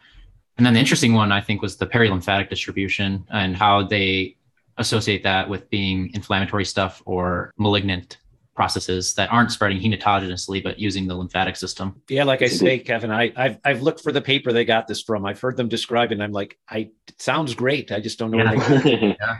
And 0.56 0.66
then 0.66 0.74
the 0.74 0.80
interesting 0.80 1.14
one 1.14 1.30
I 1.32 1.40
think 1.40 1.62
was 1.62 1.76
the 1.76 1.86
perilymphatic 1.86 2.48
distribution 2.48 3.26
and 3.30 3.56
how 3.56 3.84
they 3.84 4.36
associate 4.76 5.22
that 5.24 5.48
with 5.48 5.68
being 5.70 6.10
inflammatory 6.14 6.64
stuff 6.64 7.02
or 7.04 7.52
malignant 7.58 8.18
processes 8.54 9.14
that 9.14 9.30
aren't 9.30 9.52
spreading 9.52 9.80
hematogenously 9.80 10.60
but 10.62 10.80
using 10.80 11.06
the 11.06 11.14
lymphatic 11.14 11.54
system. 11.54 12.02
Yeah, 12.08 12.24
like 12.24 12.42
I 12.42 12.48
say, 12.48 12.80
Kevin, 12.80 13.10
I, 13.12 13.32
have 13.36 13.60
I've 13.64 13.82
looked 13.82 14.00
for 14.00 14.10
the 14.10 14.20
paper 14.20 14.52
they 14.52 14.64
got 14.64 14.88
this 14.88 15.00
from. 15.00 15.24
I've 15.24 15.40
heard 15.40 15.56
them 15.56 15.68
describe 15.68 16.10
it, 16.10 16.14
and 16.14 16.22
I'm 16.24 16.32
like, 16.32 16.58
I 16.68 16.90
it 17.06 17.22
sounds 17.22 17.54
great. 17.54 17.92
I 17.92 18.00
just 18.00 18.18
don't 18.18 18.32
know. 18.32 18.38
Yeah. 18.84 19.14
yeah. 19.20 19.36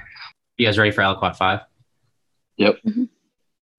You 0.59 0.67
guys 0.67 0.77
ready 0.77 0.91
for 0.91 1.03
aliquot 1.03 1.37
five? 1.37 1.61
Yep. 2.57 2.79
Mm-hmm. 2.85 3.05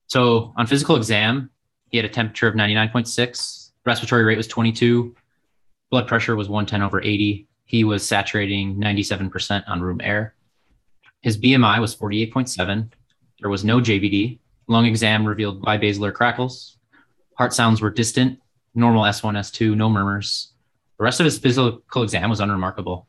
So 0.08 0.54
on 0.56 0.66
physical 0.66 0.96
exam, 0.96 1.52
he 1.92 1.98
had 1.98 2.06
a 2.06 2.10
temperature 2.10 2.48
of 2.48 2.56
99.6, 2.56 3.72
respiratory 3.86 4.24
rate 4.24 4.38
was 4.38 4.48
22, 4.48 5.14
blood 5.92 6.08
pressure 6.08 6.36
was 6.36 6.48
110 6.48 6.82
over 6.82 7.02
80. 7.02 7.48
He 7.66 7.84
was 7.84 8.08
saturating 8.08 8.78
97% 8.78 9.64
on 9.68 9.82
room 9.82 10.00
air. 10.02 10.36
His 11.22 11.38
BMI 11.38 11.80
was 11.80 11.96
48.7. 11.96 12.90
There 13.42 13.50
was 13.50 13.66
no 13.66 13.80
JVD. 13.80 14.40
Lung 14.68 14.86
exam 14.86 15.26
revealed 15.26 15.62
bibasilar 15.62 16.14
crackles. 16.14 16.78
Heart 17.38 17.54
sounds 17.54 17.82
were 17.82 17.90
distant, 17.90 18.40
normal 18.74 19.04
S1, 19.04 19.38
S2, 19.38 19.76
no 19.76 19.90
murmurs. 19.90 20.54
The 20.98 21.04
rest 21.04 21.20
of 21.20 21.26
his 21.26 21.38
physical 21.38 22.04
exam 22.04 22.30
was 22.30 22.40
unremarkable. 22.40 23.09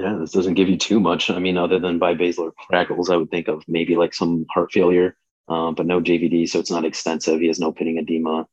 Yeah, 0.00 0.16
this 0.18 0.30
doesn't 0.30 0.54
give 0.54 0.70
you 0.70 0.78
too 0.78 0.98
much. 0.98 1.28
I 1.28 1.38
mean, 1.38 1.58
other 1.58 1.78
than 1.78 1.98
by 1.98 2.14
bibasilar 2.14 2.54
crackles, 2.54 3.10
I 3.10 3.16
would 3.16 3.30
think 3.30 3.48
of 3.48 3.62
maybe 3.68 3.96
like 3.96 4.14
some 4.14 4.46
heart 4.48 4.72
failure, 4.72 5.14
uh, 5.46 5.72
but 5.72 5.84
no 5.84 6.00
JVD, 6.00 6.48
so 6.48 6.58
it's 6.58 6.70
not 6.70 6.86
extensive. 6.86 7.38
He 7.38 7.48
has 7.48 7.60
no 7.60 7.70
pitting 7.70 7.98
edema. 7.98 8.46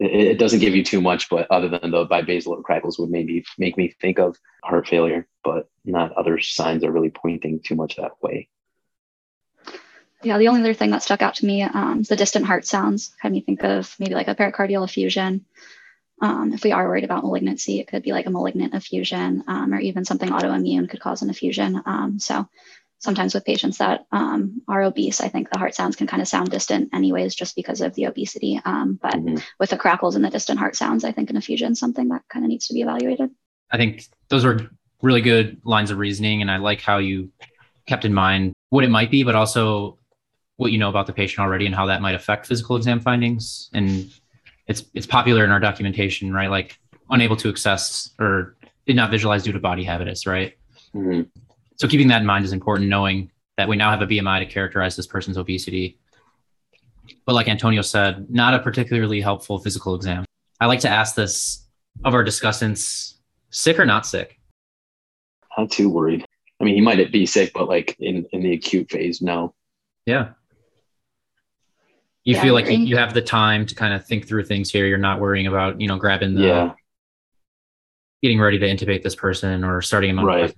It, 0.00 0.12
it, 0.12 0.38
doesn't 0.38 0.58
give 0.58 0.74
you 0.74 0.82
too 0.82 1.00
much, 1.00 1.28
but 1.28 1.48
other 1.48 1.68
than 1.68 1.92
the 1.92 2.06
by 2.06 2.22
bibasilar 2.22 2.64
crackles 2.64 2.98
would 2.98 3.10
maybe 3.10 3.44
make 3.56 3.76
me 3.76 3.94
think 4.00 4.18
of 4.18 4.36
heart 4.64 4.88
failure, 4.88 5.28
but 5.44 5.68
not 5.84 6.12
other 6.14 6.40
signs 6.40 6.82
are 6.82 6.90
really 6.90 7.10
pointing 7.10 7.60
too 7.60 7.76
much 7.76 7.94
that 7.96 8.20
way. 8.20 8.48
Yeah, 10.24 10.38
the 10.38 10.48
only 10.48 10.62
other 10.62 10.74
thing 10.74 10.90
that 10.90 11.04
stuck 11.04 11.22
out 11.22 11.36
to 11.36 11.46
me 11.46 11.62
um, 11.62 12.02
the 12.02 12.16
distant 12.16 12.46
heart 12.46 12.66
sounds. 12.66 13.12
Had 13.20 13.30
me 13.30 13.42
think 13.42 13.62
of 13.62 13.94
maybe 14.00 14.14
like 14.14 14.28
a 14.28 14.34
pericardial 14.34 14.84
effusion. 14.84 15.44
Um, 16.20 16.52
if 16.52 16.64
we 16.64 16.72
are 16.72 16.86
worried 16.86 17.04
about 17.04 17.22
malignancy, 17.22 17.80
it 17.80 17.88
could 17.88 18.02
be 18.02 18.12
like 18.12 18.26
a 18.26 18.30
malignant 18.30 18.74
effusion 18.74 19.44
um, 19.46 19.72
or 19.72 19.80
even 19.80 20.04
something 20.04 20.28
autoimmune 20.28 20.88
could 20.88 21.00
cause 21.00 21.22
an 21.22 21.30
effusion. 21.30 21.80
Um, 21.86 22.18
so 22.18 22.46
sometimes 22.98 23.34
with 23.34 23.44
patients 23.44 23.78
that 23.78 24.06
um, 24.12 24.62
are 24.68 24.82
obese, 24.82 25.20
I 25.20 25.28
think 25.28 25.50
the 25.50 25.58
heart 25.58 25.74
sounds 25.74 25.96
can 25.96 26.06
kind 26.06 26.20
of 26.20 26.28
sound 26.28 26.50
distant 26.50 26.90
anyways, 26.92 27.34
just 27.34 27.56
because 27.56 27.80
of 27.80 27.94
the 27.94 28.06
obesity. 28.06 28.60
Um, 28.64 28.98
but 29.00 29.14
mm-hmm. 29.14 29.36
with 29.58 29.70
the 29.70 29.78
crackles 29.78 30.14
and 30.14 30.24
the 30.24 30.30
distant 30.30 30.58
heart 30.58 30.76
sounds, 30.76 31.04
I 31.04 31.12
think 31.12 31.30
an 31.30 31.36
effusion 31.36 31.72
is 31.72 31.80
something 31.80 32.08
that 32.08 32.22
kind 32.28 32.44
of 32.44 32.50
needs 32.50 32.66
to 32.68 32.74
be 32.74 32.82
evaluated. 32.82 33.30
I 33.70 33.78
think 33.78 34.04
those 34.28 34.44
are 34.44 34.70
really 35.02 35.22
good 35.22 35.60
lines 35.64 35.90
of 35.90 35.98
reasoning. 35.98 36.42
And 36.42 36.50
I 36.50 36.58
like 36.58 36.82
how 36.82 36.98
you 36.98 37.30
kept 37.86 38.04
in 38.04 38.12
mind 38.12 38.52
what 38.68 38.84
it 38.84 38.90
might 38.90 39.10
be, 39.10 39.22
but 39.22 39.34
also 39.34 39.98
what 40.56 40.72
you 40.72 40.78
know 40.78 40.90
about 40.90 41.06
the 41.06 41.12
patient 41.12 41.40
already 41.40 41.64
and 41.64 41.74
how 41.74 41.86
that 41.86 42.02
might 42.02 42.14
affect 42.14 42.46
physical 42.46 42.76
exam 42.76 43.00
findings 43.00 43.70
and 43.72 44.12
it's 44.70 44.84
it's 44.94 45.06
popular 45.06 45.44
in 45.44 45.50
our 45.50 45.58
documentation, 45.58 46.32
right? 46.32 46.48
Like 46.48 46.78
unable 47.10 47.36
to 47.36 47.48
access 47.50 48.14
or 48.20 48.56
did 48.86 48.94
not 48.94 49.10
visualize 49.10 49.42
due 49.42 49.52
to 49.52 49.58
body 49.58 49.82
habitus, 49.82 50.26
right? 50.26 50.56
Mm-hmm. 50.94 51.22
So 51.74 51.88
keeping 51.88 52.06
that 52.08 52.20
in 52.20 52.26
mind 52.26 52.44
is 52.44 52.52
important, 52.52 52.88
knowing 52.88 53.32
that 53.56 53.68
we 53.68 53.76
now 53.76 53.90
have 53.90 54.00
a 54.00 54.06
BMI 54.06 54.38
to 54.38 54.46
characterize 54.46 54.94
this 54.94 55.08
person's 55.08 55.36
obesity. 55.36 55.98
But 57.26 57.34
like 57.34 57.48
Antonio 57.48 57.82
said, 57.82 58.30
not 58.30 58.54
a 58.54 58.60
particularly 58.60 59.20
helpful 59.20 59.58
physical 59.58 59.96
exam. 59.96 60.24
I 60.60 60.66
like 60.66 60.80
to 60.80 60.88
ask 60.88 61.16
this 61.16 61.66
of 62.04 62.14
our 62.14 62.24
discussants, 62.24 63.14
sick 63.50 63.78
or 63.78 63.86
not 63.86 64.06
sick? 64.06 64.38
Not 65.58 65.72
too 65.72 65.90
worried. 65.90 66.24
I 66.60 66.64
mean, 66.64 66.76
he 66.76 66.80
might 66.80 67.10
be 67.10 67.26
sick, 67.26 67.50
but 67.52 67.68
like 67.68 67.96
in, 67.98 68.24
in 68.32 68.42
the 68.42 68.52
acute 68.52 68.88
phase, 68.90 69.20
no. 69.20 69.52
Yeah 70.06 70.30
you 72.24 72.34
yeah, 72.34 72.42
feel 72.42 72.54
like 72.54 72.68
you 72.68 72.96
have 72.96 73.14
the 73.14 73.22
time 73.22 73.66
to 73.66 73.74
kind 73.74 73.94
of 73.94 74.06
think 74.06 74.28
through 74.28 74.44
things 74.44 74.70
here. 74.70 74.86
You're 74.86 74.98
not 74.98 75.20
worrying 75.20 75.46
about, 75.46 75.80
you 75.80 75.88
know, 75.88 75.96
grabbing 75.96 76.34
the, 76.34 76.42
yeah. 76.42 76.74
getting 78.22 78.40
ready 78.40 78.58
to 78.58 78.66
intubate 78.66 79.02
this 79.02 79.14
person 79.14 79.64
or 79.64 79.80
starting 79.80 80.10
him 80.10 80.18
on 80.18 80.26
right. 80.26 80.54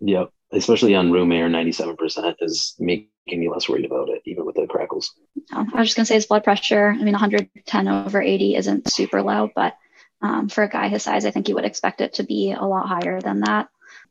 Yep. 0.00 0.30
Especially 0.52 0.94
on 0.94 1.12
room 1.12 1.30
air, 1.32 1.48
97% 1.48 2.36
is 2.40 2.74
making 2.78 3.08
me 3.26 3.48
less 3.48 3.68
worried 3.68 3.84
about 3.84 4.08
it, 4.08 4.22
even 4.24 4.44
with 4.44 4.56
the 4.56 4.66
crackles. 4.66 5.14
I 5.52 5.62
was 5.62 5.88
just 5.88 5.96
going 5.96 6.04
to 6.04 6.06
say 6.06 6.14
his 6.14 6.26
blood 6.26 6.44
pressure. 6.44 6.88
I 6.88 7.02
mean, 7.02 7.12
110 7.12 7.88
over 7.88 8.20
80 8.20 8.56
isn't 8.56 8.90
super 8.90 9.22
low, 9.22 9.50
but 9.54 9.74
Um, 10.22 10.48
for 10.48 10.62
a 10.62 10.68
guy 10.68 10.86
his 10.88 11.02
size, 11.02 11.26
I 11.26 11.32
think 11.32 11.48
you 11.48 11.56
would 11.56 11.64
expect 11.64 12.00
it 12.00 12.14
to 12.14 12.22
be 12.22 12.52
a 12.52 12.64
lot 12.64 12.86
higher 12.86 13.20
than 13.20 13.40
that. 13.40 13.68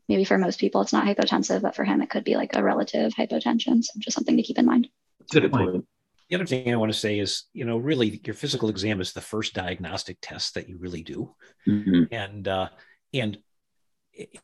Maybe 0.10 0.26
for 0.26 0.38
most 0.38 0.60
people, 0.60 0.82
it's 0.82 0.92
not 0.92 1.06
hypotensive, 1.06 1.62
but 1.62 1.74
for 1.74 1.86
him, 1.86 2.02
it 2.02 2.10
could 2.10 2.26
be 2.26 2.36
like 2.36 2.54
a 2.56 2.62
relative 2.62 3.14
hypotension. 3.14 3.82
So 3.82 3.94
just 3.98 4.16
something 4.16 4.36
to 4.36 4.44
keep 4.44 4.58
in 4.58 4.66
mind. 4.66 4.90
Good 5.32 5.50
point. 5.50 5.86
The 6.32 6.38
other 6.38 6.46
thing 6.46 6.72
I 6.72 6.78
want 6.78 6.94
to 6.94 6.98
say 6.98 7.20
is, 7.20 7.44
you 7.52 7.66
know, 7.66 7.76
really 7.78 8.22
your 8.24 8.34
physical 8.34 8.70
exam 8.70 9.02
is 9.02 9.12
the 9.12 9.20
first 9.20 9.54
diagnostic 9.54 10.18
test 10.22 10.56
that 10.56 10.70
you 10.70 10.78
really 10.78 11.04
do. 11.04 11.36
Mhm. 11.68 12.08
And, 12.10 12.48
uh, 12.48 12.70
and, 13.14 13.38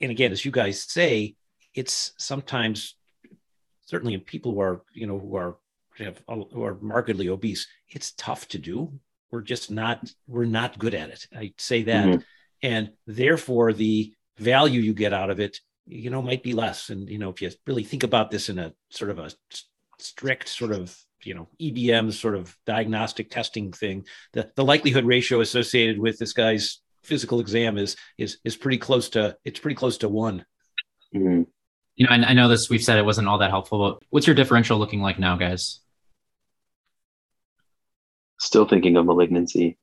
and 0.01 0.11
again, 0.11 0.33
as 0.33 0.43
you 0.43 0.51
guys 0.51 0.83
say, 0.83 1.37
it's 1.73 2.11
sometimes 2.17 2.97
certainly 3.85 4.13
in 4.13 4.19
people 4.19 4.51
who 4.51 4.59
are, 4.59 4.81
you 4.93 5.07
know, 5.07 5.17
who 5.17 5.37
are, 5.37 5.59
have, 5.97 6.21
who 6.27 6.61
are 6.61 6.77
markedly 6.81 7.29
obese, 7.29 7.67
it's 7.87 8.11
tough 8.11 8.49
to 8.49 8.57
do. 8.57 8.99
We're 9.31 9.41
just 9.41 9.71
not, 9.71 10.11
we're 10.27 10.43
not 10.43 10.77
good 10.77 10.93
at 10.93 11.09
it. 11.09 11.25
I 11.33 11.53
say 11.57 11.83
that. 11.83 12.05
Mhm. 12.05 12.23
And 12.63 12.91
therefore 13.05 13.71
the 13.71 14.13
value 14.37 14.81
you 14.81 14.93
get 14.93 15.13
out 15.13 15.29
of 15.29 15.39
it, 15.39 15.61
you 15.85 16.09
know, 16.09 16.21
might 16.21 16.43
be 16.43 16.51
less. 16.51 16.89
And, 16.89 17.07
you 17.07 17.17
know, 17.17 17.29
if 17.29 17.41
you 17.41 17.49
really 17.65 17.85
think 17.85 18.03
about 18.03 18.29
this 18.29 18.49
in 18.49 18.59
a 18.59 18.73
sort 18.89 19.09
of 19.09 19.19
a 19.19 19.31
strict 19.99 20.49
sort 20.49 20.73
of 20.73 21.01
you 21.27 21.33
know 21.33 21.47
EBM 21.59 22.13
sort 22.13 22.35
of 22.35 22.57
diagnostic 22.65 23.29
testing 23.29 23.73
thing, 23.73 24.05
the, 24.31 24.49
the 24.55 24.63
likelihood 24.63 25.05
ratio 25.05 25.41
associated 25.41 25.99
with 25.99 26.17
this 26.17 26.33
guy's 26.33 26.79
physical 27.03 27.39
exam 27.39 27.77
is 27.77 27.95
is 28.17 28.37
is 28.43 28.55
pretty 28.55 28.77
close 28.77 29.09
to 29.09 29.35
it's 29.43 29.59
pretty 29.59 29.75
close 29.75 29.97
to 29.99 30.09
one. 30.09 30.45
Mhm. 31.13 31.47
You 31.95 32.05
know, 32.05 32.15
I, 32.15 32.29
I 32.29 32.33
know 32.33 32.47
this. 32.47 32.69
We've 32.69 32.83
said 32.83 32.97
it 32.97 33.05
wasn't 33.05 33.27
all 33.27 33.39
that 33.39 33.49
helpful, 33.49 33.79
but 33.79 34.07
what's 34.09 34.27
your 34.27 34.35
differential 34.35 34.77
looking 34.77 35.01
like 35.01 35.19
now, 35.19 35.35
guys? 35.35 35.79
Still 38.39 38.67
thinking 38.67 38.95
of 38.97 39.05
malignancy, 39.05 39.77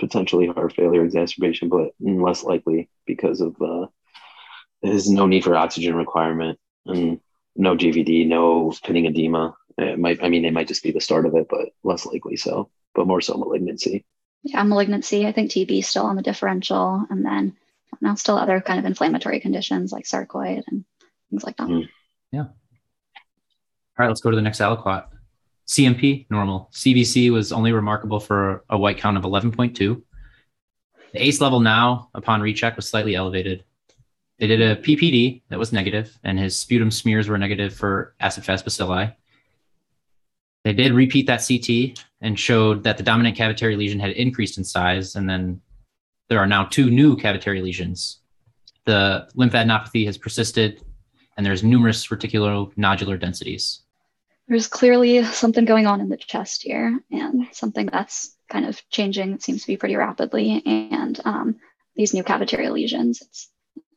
potentially 0.00 0.46
heart 0.46 0.72
failure 0.74 1.04
exacerbation, 1.04 1.68
but 1.68 1.90
less 2.00 2.42
likely 2.42 2.88
because 3.06 3.42
of 3.42 3.60
uh, 3.60 3.86
there's 4.82 5.10
no 5.10 5.26
need 5.26 5.44
for 5.44 5.54
oxygen 5.54 5.94
requirement 5.94 6.58
and 6.86 7.20
no 7.54 7.76
JVD, 7.76 8.26
no 8.26 8.72
pitting 8.82 9.04
edema. 9.04 9.54
It 9.78 9.98
might, 9.98 10.22
I 10.22 10.28
mean, 10.28 10.44
it 10.44 10.52
might 10.52 10.68
just 10.68 10.82
be 10.82 10.90
the 10.90 11.00
start 11.00 11.24
of 11.24 11.34
it, 11.34 11.46
but 11.48 11.70
less 11.84 12.04
likely 12.04 12.36
so, 12.36 12.68
but 12.94 13.06
more 13.06 13.20
so 13.20 13.36
malignancy. 13.36 14.04
Yeah, 14.42 14.62
malignancy. 14.64 15.26
I 15.26 15.32
think 15.32 15.50
TB 15.50 15.78
is 15.78 15.88
still 15.88 16.04
on 16.04 16.16
the 16.16 16.22
differential, 16.22 17.04
and 17.10 17.24
then 17.24 17.56
now 18.00 18.14
still 18.14 18.36
other 18.36 18.60
kind 18.60 18.78
of 18.78 18.84
inflammatory 18.84 19.40
conditions 19.40 19.92
like 19.92 20.04
sarcoid 20.04 20.64
and 20.68 20.84
things 21.30 21.44
like 21.44 21.56
that. 21.56 21.68
Mm. 21.68 21.88
All 23.98 24.04
right, 24.04 24.10
let's 24.10 24.20
go 24.20 24.30
to 24.30 24.36
the 24.36 24.42
next 24.42 24.60
aliquot. 24.60 25.06
CMP, 25.66 26.26
normal. 26.30 26.70
CBC 26.72 27.32
was 27.32 27.50
only 27.50 27.72
remarkable 27.72 28.20
for 28.20 28.64
a 28.70 28.78
white 28.78 28.98
count 28.98 29.16
of 29.16 29.24
11.2. 29.24 30.00
The 31.12 31.26
ACE 31.26 31.40
level 31.40 31.58
now, 31.58 32.08
upon 32.14 32.40
recheck, 32.40 32.76
was 32.76 32.88
slightly 32.88 33.16
elevated. 33.16 33.64
They 34.38 34.46
did 34.46 34.60
a 34.60 34.76
PPD 34.76 35.42
that 35.48 35.58
was 35.58 35.72
negative, 35.72 36.16
and 36.22 36.38
his 36.38 36.56
sputum 36.56 36.92
smears 36.92 37.26
were 37.26 37.38
negative 37.38 37.74
for 37.74 38.14
acid 38.20 38.44
fast 38.44 38.64
bacilli. 38.64 39.16
They 40.68 40.74
did 40.74 40.92
repeat 40.92 41.26
that 41.28 41.42
CT 41.48 41.98
and 42.20 42.38
showed 42.38 42.84
that 42.84 42.98
the 42.98 43.02
dominant 43.02 43.38
cavitary 43.38 43.74
lesion 43.74 43.98
had 43.98 44.10
increased 44.10 44.58
in 44.58 44.64
size, 44.64 45.16
and 45.16 45.26
then 45.26 45.62
there 46.28 46.38
are 46.38 46.46
now 46.46 46.64
two 46.64 46.90
new 46.90 47.16
cavitary 47.16 47.62
lesions. 47.62 48.18
The 48.84 49.26
lymphadenopathy 49.34 50.04
has 50.04 50.18
persisted, 50.18 50.82
and 51.38 51.46
there's 51.46 51.64
numerous 51.64 52.08
reticulonodular 52.08 53.18
densities. 53.18 53.80
There's 54.46 54.66
clearly 54.66 55.24
something 55.24 55.64
going 55.64 55.86
on 55.86 56.02
in 56.02 56.10
the 56.10 56.18
chest 56.18 56.64
here, 56.64 57.00
and 57.10 57.48
something 57.52 57.86
that's 57.86 58.36
kind 58.50 58.66
of 58.66 58.86
changing. 58.90 59.32
It 59.32 59.42
seems 59.42 59.62
to 59.62 59.68
be 59.68 59.78
pretty 59.78 59.96
rapidly, 59.96 60.62
and 60.66 61.18
um, 61.24 61.56
these 61.96 62.12
new 62.12 62.22
cavitary 62.22 62.70
lesions, 62.70 63.22
it's 63.22 63.48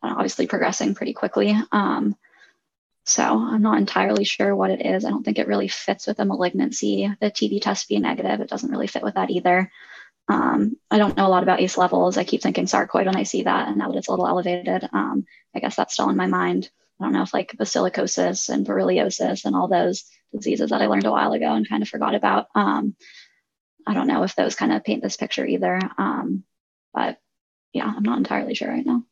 obviously 0.01 0.47
progressing 0.47 0.95
pretty 0.95 1.11
quickly. 1.11 1.53
Um, 1.73 2.15
so 3.03 3.23
I'm 3.23 3.61
not 3.61 3.77
entirely 3.77 4.23
sure 4.23 4.55
what 4.55 4.71
it 4.71 4.85
is. 4.85 5.05
I 5.05 5.09
don't 5.09 5.23
think 5.23 5.39
it 5.39 5.47
really 5.47 5.67
fits 5.67 6.07
with 6.07 6.19
a 6.19 6.25
malignancy. 6.25 7.11
The 7.19 7.31
TB 7.31 7.61
test 7.61 7.89
being 7.89 8.03
negative, 8.03 8.41
it 8.41 8.49
doesn't 8.49 8.71
really 8.71 8.87
fit 8.87 9.03
with 9.03 9.15
that 9.15 9.31
either. 9.31 9.71
Um, 10.27 10.77
I 10.89 10.97
don't 10.97 11.17
know 11.17 11.27
a 11.27 11.29
lot 11.29 11.43
about 11.43 11.59
ACE 11.59 11.77
levels. 11.77 12.17
I 12.17 12.23
keep 12.23 12.41
thinking 12.41 12.65
sarcoid 12.65 13.05
when 13.05 13.15
I 13.15 13.23
see 13.23 13.43
that, 13.43 13.67
and 13.67 13.77
now 13.77 13.89
that 13.89 13.97
it's 13.97 14.07
a 14.07 14.11
little 14.11 14.27
elevated, 14.27 14.87
um, 14.93 15.25
I 15.55 15.59
guess 15.59 15.75
that's 15.75 15.93
still 15.93 16.09
in 16.09 16.15
my 16.15 16.27
mind. 16.27 16.69
I 16.99 17.03
don't 17.03 17.13
know 17.13 17.23
if 17.23 17.33
like 17.33 17.55
basilicosis 17.57 18.49
and 18.49 18.65
berylliosis 18.65 19.45
and 19.45 19.55
all 19.55 19.67
those 19.67 20.05
diseases 20.31 20.69
that 20.69 20.81
I 20.81 20.85
learned 20.85 21.05
a 21.05 21.11
while 21.11 21.33
ago 21.33 21.53
and 21.53 21.67
kind 21.67 21.81
of 21.81 21.89
forgot 21.89 22.13
about. 22.13 22.47
Um, 22.53 22.95
I 23.87 23.95
don't 23.95 24.07
know 24.07 24.23
if 24.23 24.35
those 24.35 24.55
kind 24.55 24.71
of 24.71 24.83
paint 24.83 25.01
this 25.01 25.17
picture 25.17 25.45
either. 25.45 25.79
Um, 25.97 26.43
but 26.93 27.17
yeah, 27.73 27.91
I'm 27.95 28.03
not 28.03 28.19
entirely 28.19 28.53
sure 28.53 28.69
right 28.69 28.85
now. 28.85 29.03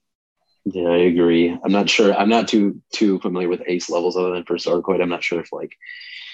Yeah, 0.72 0.90
I 0.90 0.98
agree. 0.98 1.58
I'm 1.64 1.72
not 1.72 1.90
sure. 1.90 2.14
I'm 2.14 2.30
not 2.30 2.48
too 2.48 2.82
too 2.94 3.20
familiar 3.20 3.50
with 3.50 3.64
ACE 3.66 3.90
levels 3.90 4.16
other 4.16 4.32
than 4.32 4.44
for 4.44 4.58
sarcoid. 4.58 5.02
I'm 5.02 5.10
not 5.10 5.24
sure 5.24 5.40
if 5.40 5.52
like 5.52 5.76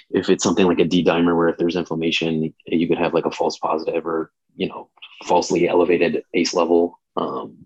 if 0.10 0.30
it's 0.30 0.44
something 0.44 0.66
like 0.66 0.80
a 0.80 0.86
D 0.86 1.04
dimer 1.06 1.36
where 1.36 1.48
if 1.50 1.58
there's 1.58 1.76
inflammation, 1.76 2.54
you 2.66 2.88
could 2.88 2.98
have 2.98 3.14
like 3.14 3.26
a 3.26 3.32
false 3.32 3.58
positive 3.58 4.06
or 4.06 4.32
you 4.56 4.68
know 4.68 4.90
falsely 5.24 5.70
elevated 5.70 6.24
ACE 6.34 6.54
level. 6.54 7.00
Um, 7.16 7.66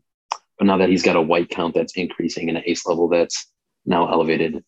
but 0.57 0.65
now 0.65 0.77
that 0.77 0.89
he's 0.89 1.03
got 1.03 1.15
a 1.15 1.21
white 1.21 1.49
count 1.49 1.73
that's 1.73 1.93
increasing 1.93 2.49
and 2.49 2.57
an 2.57 2.63
ACE 2.67 2.85
level 2.85 3.07
that's 3.07 3.47
now 3.85 4.11
elevated, 4.11 4.63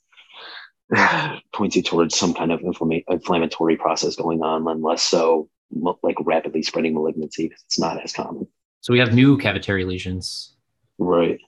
points 1.53 1.75
you 1.75 1.83
towards 1.83 2.17
some 2.17 2.33
kind 2.33 2.51
of 2.51 2.61
inflama- 2.61 3.03
inflammatory 3.09 3.77
process 3.77 4.15
going 4.15 4.41
on, 4.41 4.67
and 4.67 4.81
less 4.81 5.03
so 5.03 5.49
like 6.01 6.15
rapidly 6.21 6.63
spreading 6.63 6.93
malignancy 6.93 7.47
because 7.47 7.63
it's 7.67 7.79
not 7.79 8.03
as 8.03 8.11
common. 8.11 8.47
So 8.79 8.91
we 8.91 8.99
have 8.99 9.13
new 9.13 9.37
cavitary 9.37 9.85
lesions. 9.85 10.55
Right. 10.97 11.39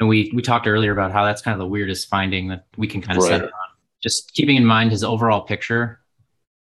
And 0.00 0.08
we 0.08 0.30
we 0.34 0.40
talked 0.42 0.66
earlier 0.66 0.92
about 0.92 1.12
how 1.12 1.24
that's 1.24 1.42
kind 1.42 1.52
of 1.52 1.58
the 1.58 1.66
weirdest 1.66 2.08
finding 2.08 2.48
that 2.48 2.66
we 2.78 2.86
can 2.86 3.02
kind 3.02 3.18
of 3.18 3.24
set 3.24 3.32
Right. 3.32 3.42
it 3.42 3.52
on. 3.52 3.68
Just 4.02 4.32
keeping 4.32 4.56
in 4.56 4.64
mind 4.64 4.90
his 4.90 5.04
overall 5.04 5.42
picture 5.42 6.00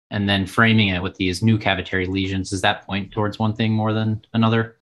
and 0.10 0.28
then 0.28 0.48
framing 0.48 0.88
it 0.90 1.04
with 1.04 1.16
these 1.18 1.44
new 1.44 1.60
cavitary 1.60 2.08
lesions. 2.08 2.50
Does 2.50 2.62
that 2.62 2.86
point 2.88 3.12
towards 3.12 3.38
one 3.38 3.54
thing 3.54 3.72
more 3.74 3.94
than 3.94 4.26
another? 4.34 4.78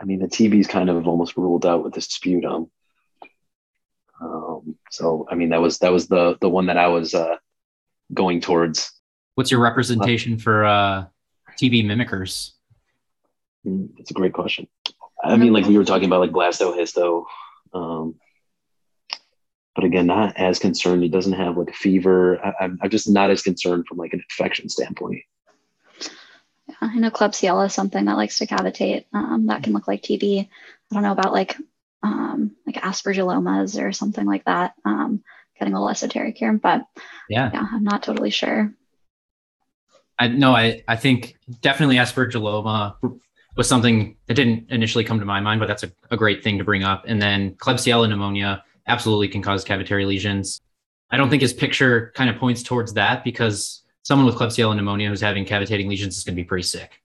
I 0.00 0.04
mean, 0.04 0.18
the 0.18 0.28
TB's 0.28 0.66
kind 0.66 0.88
of 0.88 1.06
almost 1.06 1.36
ruled 1.36 1.66
out 1.66 1.84
with 1.84 1.92
the 1.92 2.00
sputum. 2.00 2.70
Um, 4.22 4.76
so, 4.90 5.26
I 5.30 5.34
mean, 5.34 5.50
that 5.50 5.60
was 5.60 5.78
that 5.80 5.92
was 5.92 6.08
the 6.08 6.38
the 6.40 6.48
one 6.48 6.66
that 6.66 6.78
I 6.78 6.88
was 6.88 7.14
uh, 7.14 7.36
going 8.14 8.40
towards. 8.40 8.90
What's 9.34 9.50
your 9.50 9.60
representation 9.60 10.38
for 10.38 10.64
uh, 10.64 11.04
TB 11.58 11.84
mimickers? 11.84 12.52
Mm, 13.66 13.90
That's 13.98 14.10
a 14.10 14.14
great 14.14 14.32
question. 14.32 14.66
I 15.22 15.36
mean, 15.36 15.52
like 15.52 15.66
we 15.66 15.76
were 15.76 15.84
talking 15.84 16.06
about, 16.06 16.20
like 16.20 16.30
blasto, 16.30 16.74
histo. 16.74 17.24
Um, 17.72 18.16
but 19.74 19.84
again, 19.84 20.06
not 20.06 20.36
as 20.36 20.58
concerned. 20.58 21.02
He 21.02 21.08
doesn't 21.08 21.32
have 21.32 21.56
like 21.56 21.70
a 21.70 21.74
fever. 21.74 22.44
I, 22.44 22.64
I'm, 22.64 22.78
I'm 22.82 22.90
just 22.90 23.08
not 23.08 23.30
as 23.30 23.42
concerned 23.42 23.86
from 23.86 23.98
like 23.98 24.12
an 24.12 24.22
infection 24.28 24.68
standpoint. 24.68 25.22
Yeah, 26.68 26.74
I 26.80 26.96
know 26.96 27.10
Klebsiella 27.10 27.66
is 27.66 27.74
something 27.74 28.04
that 28.04 28.16
likes 28.16 28.38
to 28.38 28.46
cavitate. 28.46 29.06
Um, 29.12 29.46
that 29.46 29.62
can 29.62 29.72
look 29.72 29.88
like 29.88 30.02
TB. 30.02 30.48
I 30.48 30.94
don't 30.94 31.02
know 31.02 31.12
about 31.12 31.32
like 31.32 31.56
um, 32.02 32.56
like 32.66 32.76
aspergillomas 32.76 33.80
or 33.80 33.92
something 33.92 34.26
like 34.26 34.44
that. 34.44 34.74
Um, 34.84 35.22
getting 35.58 35.74
a 35.74 35.76
little 35.76 35.90
esoteric 35.90 36.36
here, 36.38 36.52
but 36.54 36.84
Yeah. 37.28 37.50
yeah, 37.52 37.66
I'm 37.72 37.84
not 37.84 38.02
totally 38.02 38.30
sure. 38.30 38.72
I 40.18 40.28
no, 40.28 40.54
I 40.54 40.82
I 40.86 40.96
think 40.96 41.36
definitely 41.60 41.96
aspergilloma 41.96 42.96
was 43.56 43.68
something 43.68 44.16
that 44.26 44.34
didn't 44.34 44.70
initially 44.70 45.04
come 45.04 45.18
to 45.18 45.26
my 45.26 45.40
mind, 45.40 45.60
but 45.60 45.66
that's 45.66 45.82
a, 45.82 45.90
a 46.10 46.16
great 46.16 46.42
thing 46.42 46.58
to 46.58 46.64
bring 46.64 46.84
up. 46.84 47.04
And 47.06 47.20
then 47.20 47.54
Klebsiella 47.54 48.08
pneumonia 48.08 48.64
absolutely 48.86 49.28
can 49.28 49.42
cause 49.42 49.64
cavitary 49.64 50.06
lesions. 50.06 50.60
I 51.10 51.16
don't 51.16 51.30
think 51.30 51.42
his 51.42 51.52
picture 51.52 52.12
kind 52.14 52.30
of 52.30 52.36
points 52.36 52.62
towards 52.62 52.92
that 52.94 53.24
because 53.24 53.82
someone 54.02 54.26
with 54.26 54.36
Klebsiella 54.36 54.74
pneumonia 54.76 55.08
who's 55.08 55.20
having 55.20 55.44
cavitating 55.44 55.88
lesions 55.88 56.16
is 56.16 56.24
going 56.24 56.36
to 56.36 56.42
be 56.42 56.46
pretty 56.46 56.62
sick. 56.62 57.00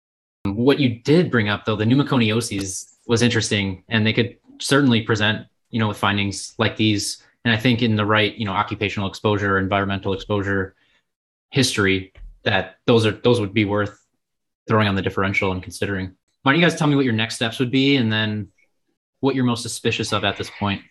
What 0.44 0.78
you 0.78 1.00
did 1.00 1.30
bring 1.30 1.48
up 1.48 1.64
though, 1.64 1.76
the 1.76 1.85
pneumoconioses 1.85 2.94
was 3.07 3.22
interesting, 3.22 3.83
and 3.88 4.07
they 4.07 4.12
could 4.12 4.37
certainly 4.61 5.02
present, 5.02 5.46
you 5.70 5.78
know, 5.78 5.88
with 5.88 5.96
findings 5.96 6.54
like 6.59 6.76
these. 6.76 7.22
And 7.44 7.54
I 7.54 7.59
think 7.59 7.83
in 7.83 7.96
the 7.96 8.07
right, 8.07 8.35
you 8.35 8.44
know, 8.44 8.52
occupational 8.52 9.09
exposure, 9.09 9.59
environmental 9.59 10.12
exposure 10.12 10.74
history, 11.50 12.12
that 12.42 12.76
those 12.87 13.07
are 13.07 13.12
those 13.12 13.40
would 13.40 13.54
be 13.54 13.64
worth 13.64 14.04
throwing 14.68 14.88
on 14.88 14.94
the 14.94 15.02
differential 15.02 15.52
and 15.52 15.62
considering. 15.62 16.14
Why 16.44 16.52
don't 16.52 16.61
you 16.61 16.66
guys 16.66 16.78
tell 16.78 16.88
me 16.88 16.94
what 16.94 17.07
your 17.07 17.14
next 17.14 17.37
steps 17.37 17.59
would 17.59 17.70
be, 17.70 17.96
and 17.96 18.12
then 18.12 18.48
what 19.20 19.35
you're 19.35 19.46
most 19.46 19.62
suspicious 19.62 20.12
of 20.12 20.24
at 20.24 20.37
this 20.37 20.50
point? 20.59 20.83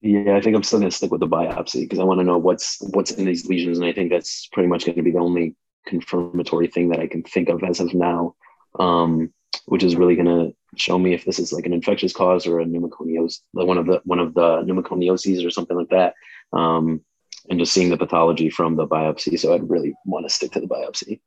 Yeah, 0.00 0.36
I 0.36 0.40
think 0.40 0.56
I'm 0.56 0.64
still 0.64 0.80
going 0.80 0.90
to 0.90 0.96
stick 0.96 1.12
with 1.12 1.20
the 1.20 1.28
biopsy 1.28 1.82
because 1.82 2.00
I 2.00 2.04
want 2.04 2.18
to 2.18 2.24
know 2.24 2.38
what's 2.38 2.78
what's 2.92 3.12
in 3.12 3.24
these 3.24 3.46
lesions, 3.46 3.78
and 3.78 3.86
I 3.86 3.92
think 3.92 4.10
that's 4.10 4.48
pretty 4.48 4.68
much 4.68 4.84
going 4.84 4.96
to 4.96 5.02
be 5.04 5.12
the 5.12 5.20
only 5.20 5.54
confirmatory 5.86 6.66
thing 6.66 6.88
that 6.88 6.98
I 6.98 7.06
can 7.06 7.22
think 7.22 7.48
of 7.48 7.62
as 7.62 7.78
of 7.78 7.94
now, 7.94 8.34
um, 8.80 9.32
which 9.66 9.84
is 9.84 9.94
really 9.94 10.16
going 10.16 10.26
to 10.26 10.56
show 10.76 10.98
me 10.98 11.14
if 11.14 11.24
this 11.24 11.38
is 11.38 11.52
like 11.52 11.64
an 11.64 11.72
infectious 11.72 12.12
cause 12.12 12.48
or 12.48 12.58
a 12.58 12.64
pneumoconios, 12.64 13.42
like 13.54 13.68
one 13.68 13.78
of 13.78 13.86
the 13.86 14.00
one 14.02 14.18
of 14.18 14.34
the 14.34 14.64
pneumoconioses 14.64 15.46
or 15.46 15.50
something 15.50 15.76
like 15.76 15.90
that, 15.90 16.14
um, 16.52 17.00
and 17.48 17.60
just 17.60 17.72
seeing 17.72 17.90
the 17.90 17.96
pathology 17.96 18.50
from 18.50 18.74
the 18.74 18.88
biopsy. 18.88 19.38
So 19.38 19.54
I'd 19.54 19.70
really 19.70 19.94
want 20.04 20.26
to 20.26 20.34
stick 20.34 20.50
to 20.52 20.60
the 20.60 20.66
biopsy. 20.66 21.20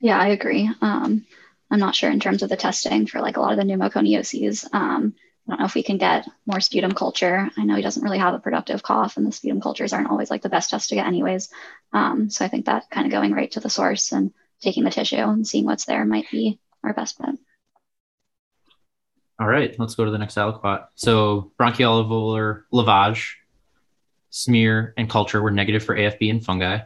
Yeah, 0.00 0.20
I 0.20 0.28
agree. 0.28 0.70
Um, 0.80 1.26
I'm 1.70 1.78
not 1.78 1.94
sure 1.94 2.10
in 2.10 2.20
terms 2.20 2.42
of 2.42 2.48
the 2.48 2.56
testing 2.56 3.06
for 3.06 3.20
like 3.20 3.36
a 3.36 3.40
lot 3.40 3.52
of 3.52 3.58
the 3.58 3.64
pneumoconioses. 3.64 4.64
Um, 4.72 5.14
I 5.46 5.52
don't 5.52 5.60
know 5.60 5.66
if 5.66 5.74
we 5.74 5.82
can 5.82 5.96
get 5.96 6.28
more 6.46 6.60
sputum 6.60 6.92
culture. 6.92 7.50
I 7.56 7.64
know 7.64 7.74
he 7.74 7.82
doesn't 7.82 8.02
really 8.02 8.18
have 8.18 8.34
a 8.34 8.38
productive 8.38 8.82
cough, 8.82 9.16
and 9.16 9.26
the 9.26 9.32
sputum 9.32 9.60
cultures 9.60 9.92
aren't 9.92 10.10
always 10.10 10.30
like 10.30 10.42
the 10.42 10.50
best 10.50 10.70
test 10.70 10.90
to 10.90 10.94
get, 10.94 11.06
anyways. 11.06 11.48
Um, 11.92 12.28
so 12.28 12.44
I 12.44 12.48
think 12.48 12.66
that 12.66 12.90
kind 12.90 13.06
of 13.06 13.12
going 13.12 13.32
right 13.32 13.50
to 13.52 13.60
the 13.60 13.70
source 13.70 14.12
and 14.12 14.32
taking 14.60 14.84
the 14.84 14.90
tissue 14.90 15.16
and 15.16 15.46
seeing 15.46 15.64
what's 15.64 15.86
there 15.86 16.04
might 16.04 16.30
be 16.30 16.58
our 16.84 16.92
best 16.92 17.18
bet. 17.18 17.34
All 19.40 19.46
right, 19.46 19.74
let's 19.78 19.94
go 19.94 20.04
to 20.04 20.10
the 20.10 20.18
next 20.18 20.36
aliquot. 20.36 20.86
So 20.96 21.52
bronchoalveolar 21.58 22.64
lavage, 22.72 23.34
smear, 24.30 24.94
and 24.96 25.08
culture 25.08 25.40
were 25.40 25.50
negative 25.50 25.84
for 25.84 25.96
AFB 25.96 26.30
and 26.30 26.44
fungi. 26.44 26.80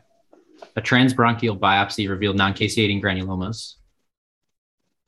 A 0.77 0.81
transbronchial 0.81 1.59
biopsy 1.59 2.09
revealed 2.09 2.37
non-caseating 2.37 3.03
granulomas. 3.03 3.75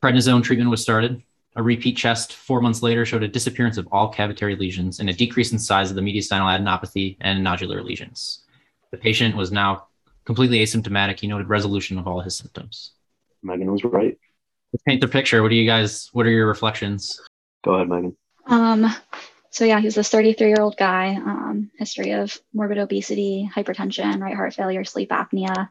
Prednisone 0.05 0.45
treatment 0.45 0.69
was 0.69 0.83
started. 0.83 1.23
A 1.57 1.62
repeat 1.62 1.97
chest 1.97 2.35
four 2.35 2.61
months 2.61 2.83
later 2.83 3.07
showed 3.07 3.23
a 3.23 3.29
disappearance 3.29 3.79
of 3.79 3.88
all 3.90 4.12
cavitary 4.12 4.59
lesions 4.59 5.01
and 5.01 5.09
a 5.09 5.14
decrease 5.14 5.51
in 5.51 5.59
size 5.59 5.88
of 5.88 5.97
the 5.97 6.03
mediastinal 6.03 6.45
adenopathy 6.45 7.17
and 7.23 7.43
nodular 7.43 7.83
lesions. 7.83 8.45
The 8.90 8.99
patient 8.99 9.35
was 9.35 9.51
now 9.51 9.87
completely 10.27 10.59
asymptomatic. 10.59 11.21
He 11.21 11.27
noted 11.27 11.49
resolution 11.49 11.97
of 11.97 12.07
all 12.07 12.21
his 12.21 12.37
symptoms. 12.37 12.90
Megan 13.43 13.73
was 13.73 13.83
right. 13.83 14.19
Let's 14.75 14.83
paint 14.83 15.01
the 15.01 15.09
picture. 15.09 15.43
What 15.43 15.49
do 15.49 15.55
you 15.55 15.67
guys, 15.67 16.11
what 16.12 16.27
are 16.27 16.31
your 16.31 16.49
reflections? 16.49 17.23
Go 17.64 17.73
ahead, 17.77 17.88
Megan. 17.88 18.14
Um, 18.47 18.95
so 19.49 19.64
yeah, 19.64 19.81
he's 19.81 19.95
this 19.95 20.11
33 20.11 20.49
year 20.49 20.61
old 20.61 20.77
guy, 20.77 21.14
um, 21.14 21.71
history 21.79 22.11
of 22.11 22.38
morbid 22.53 22.77
obesity, 22.77 23.51
hypertension, 23.57 24.21
right 24.21 24.37
heart 24.37 24.53
failure, 24.53 24.85
sleep 24.85 25.09
apnea, 25.09 25.71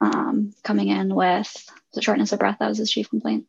um, 0.00 0.52
coming 0.62 0.88
in 0.88 1.14
with 1.14 1.70
the 1.94 2.02
shortness 2.02 2.32
of 2.32 2.38
breath. 2.38 2.58
That 2.60 2.68
was 2.68 2.78
his 2.78 2.90
chief 2.90 3.10
complaint. 3.10 3.46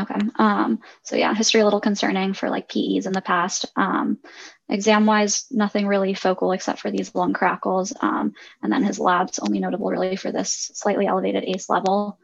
Okay. 0.00 0.18
Um, 0.36 0.80
so 1.04 1.14
yeah, 1.14 1.34
history 1.34 1.60
a 1.60 1.64
little 1.64 1.80
concerning 1.80 2.34
for 2.34 2.50
like 2.50 2.68
PEs 2.68 3.06
in 3.06 3.12
the 3.12 3.22
past. 3.24 3.66
Um, 3.76 4.18
exam 4.68 5.06
wise, 5.06 5.46
nothing 5.52 5.86
really 5.86 6.14
focal 6.14 6.50
except 6.52 6.80
for 6.80 6.90
these 6.90 7.14
lung 7.14 7.32
crackles. 7.32 7.92
Um, 8.00 8.34
and 8.62 8.72
then 8.72 8.82
his 8.82 8.98
labs 8.98 9.38
only 9.38 9.60
notable 9.60 9.88
really 9.88 10.16
for 10.16 10.32
this 10.32 10.70
slightly 10.74 11.06
elevated 11.06 11.44
ACE 11.44 11.68
level. 11.68 12.18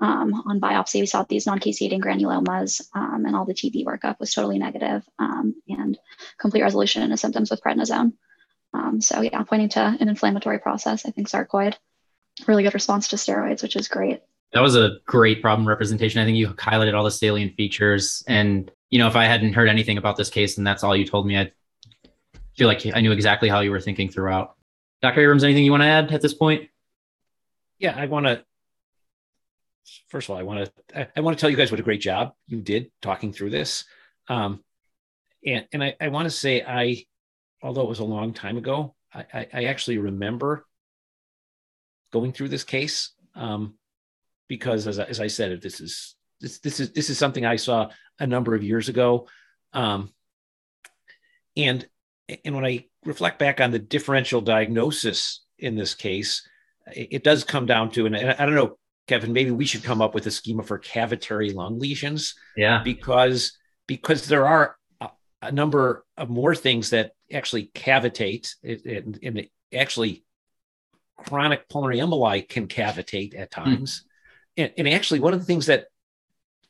Um, 0.00 0.32
on 0.46 0.60
biopsy, 0.60 1.00
we 1.00 1.06
saw 1.06 1.24
these 1.24 1.46
non-caseating 1.46 2.00
granulomas 2.00 2.80
um, 2.94 3.26
and 3.26 3.36
all 3.36 3.44
the 3.44 3.52
TB 3.52 3.84
workup 3.84 4.18
was 4.18 4.32
totally 4.32 4.58
negative, 4.58 5.06
um, 5.18 5.54
and 5.68 5.98
complete 6.38 6.62
resolution 6.62 7.12
of 7.12 7.20
symptoms 7.20 7.50
with 7.50 7.62
prednisone. 7.62 8.14
Um, 8.72 9.02
so 9.02 9.20
yeah, 9.20 9.42
pointing 9.42 9.68
to 9.70 9.80
an 9.80 10.08
inflammatory 10.08 10.58
process, 10.58 11.04
I 11.04 11.10
think 11.10 11.28
sarcoid, 11.28 11.74
really 12.48 12.62
good 12.62 12.74
response 12.74 13.08
to 13.08 13.16
steroids, 13.16 13.62
which 13.62 13.76
is 13.76 13.88
great. 13.88 14.22
That 14.52 14.60
was 14.60 14.76
a 14.76 14.98
great 15.06 15.42
problem 15.42 15.66
representation. 15.66 16.20
I 16.20 16.24
think 16.24 16.36
you 16.36 16.48
highlighted 16.48 16.94
all 16.94 17.04
the 17.04 17.10
salient 17.10 17.56
features. 17.56 18.24
And, 18.26 18.70
you 18.90 18.98
know, 18.98 19.06
if 19.06 19.16
I 19.16 19.24
hadn't 19.24 19.52
heard 19.52 19.68
anything 19.68 19.96
about 19.96 20.16
this 20.16 20.30
case 20.30 20.58
and 20.58 20.66
that's 20.66 20.82
all 20.82 20.96
you 20.96 21.06
told 21.06 21.26
me, 21.26 21.38
I 21.38 21.52
feel 22.56 22.66
like 22.66 22.84
I 22.94 23.00
knew 23.00 23.12
exactly 23.12 23.48
how 23.48 23.60
you 23.60 23.70
were 23.70 23.80
thinking 23.80 24.08
throughout. 24.08 24.56
Dr. 25.02 25.20
Abrams, 25.20 25.44
anything 25.44 25.64
you 25.64 25.70
want 25.70 25.82
to 25.82 25.86
add 25.86 26.12
at 26.12 26.20
this 26.20 26.34
point? 26.34 26.68
Yeah, 27.78 27.94
I 27.96 28.06
want 28.06 28.26
to 28.26 28.44
first 30.08 30.28
of 30.28 30.32
all, 30.32 30.38
I 30.38 30.42
want 30.42 30.70
to 30.88 31.08
I, 31.16 31.20
want 31.20 31.36
to 31.36 31.40
tell 31.40 31.50
you 31.50 31.56
guys 31.56 31.70
what 31.70 31.80
a 31.80 31.84
great 31.84 32.00
job 32.00 32.34
you 32.46 32.60
did 32.60 32.90
talking 33.02 33.32
through 33.32 33.50
this. 33.50 33.84
Um, 34.28 34.62
and 35.44 35.66
and 35.72 35.82
I, 35.82 35.96
I 36.00 36.08
want 36.08 36.26
to 36.26 36.30
say 36.30 36.62
I, 36.62 37.04
although 37.62 37.82
it 37.82 37.88
was 37.88 37.98
a 38.00 38.04
long 38.04 38.32
time 38.32 38.56
ago, 38.56 38.94
I, 39.12 39.48
I 39.52 39.64
actually 39.64 39.98
remember 39.98 40.66
going 42.10 42.32
through 42.32 42.48
this 42.48 42.64
case 42.64 43.12
um, 43.34 43.74
because 44.48 44.86
as 44.86 44.98
I, 44.98 45.04
as 45.04 45.20
I 45.20 45.28
said, 45.28 45.60
this 45.62 45.80
is 45.80 46.16
this 46.40 46.58
this 46.58 46.80
is 46.80 46.92
this 46.92 47.10
is 47.10 47.18
something 47.18 47.44
I 47.44 47.56
saw 47.56 47.90
a 48.18 48.26
number 48.26 48.54
of 48.54 48.62
years 48.62 48.88
ago, 48.88 49.28
um, 49.72 50.12
and 51.56 51.86
and 52.44 52.54
when 52.54 52.64
I 52.64 52.86
reflect 53.04 53.38
back 53.38 53.60
on 53.60 53.70
the 53.70 53.78
differential 53.78 54.40
diagnosis 54.40 55.44
in 55.58 55.76
this 55.76 55.94
case, 55.94 56.48
it, 56.94 57.08
it 57.10 57.24
does 57.24 57.44
come 57.44 57.66
down 57.66 57.90
to, 57.92 58.06
and 58.06 58.16
I, 58.16 58.34
I 58.38 58.46
don't 58.46 58.54
know, 58.54 58.78
Kevin, 59.06 59.32
maybe 59.32 59.50
we 59.50 59.64
should 59.64 59.82
come 59.82 60.00
up 60.00 60.14
with 60.14 60.26
a 60.26 60.30
schema 60.30 60.62
for 60.62 60.78
cavitary 60.78 61.54
lung 61.54 61.78
lesions. 61.78 62.34
Yeah. 62.56 62.82
Because 62.82 63.58
because 63.86 64.28
there 64.28 64.46
are 64.46 64.76
a, 65.00 65.10
a 65.42 65.52
number 65.52 66.04
of 66.16 66.30
more 66.30 66.54
things 66.54 66.90
that 66.90 67.12
actually 67.32 67.70
cavitate 67.74 68.54
and, 68.62 69.18
and 69.22 69.46
actually 69.74 70.24
chronic 71.24 71.68
pulmonary 71.68 71.98
emboli 71.98 72.48
can 72.48 72.66
cavitate 72.66 73.38
at 73.38 73.52
hmm. 73.52 73.62
times. 73.62 74.04
Mm. 74.58 74.64
And, 74.64 74.72
and 74.78 74.88
actually 74.88 75.20
one 75.20 75.32
of 75.32 75.40
the 75.40 75.46
things 75.46 75.66
that 75.66 75.86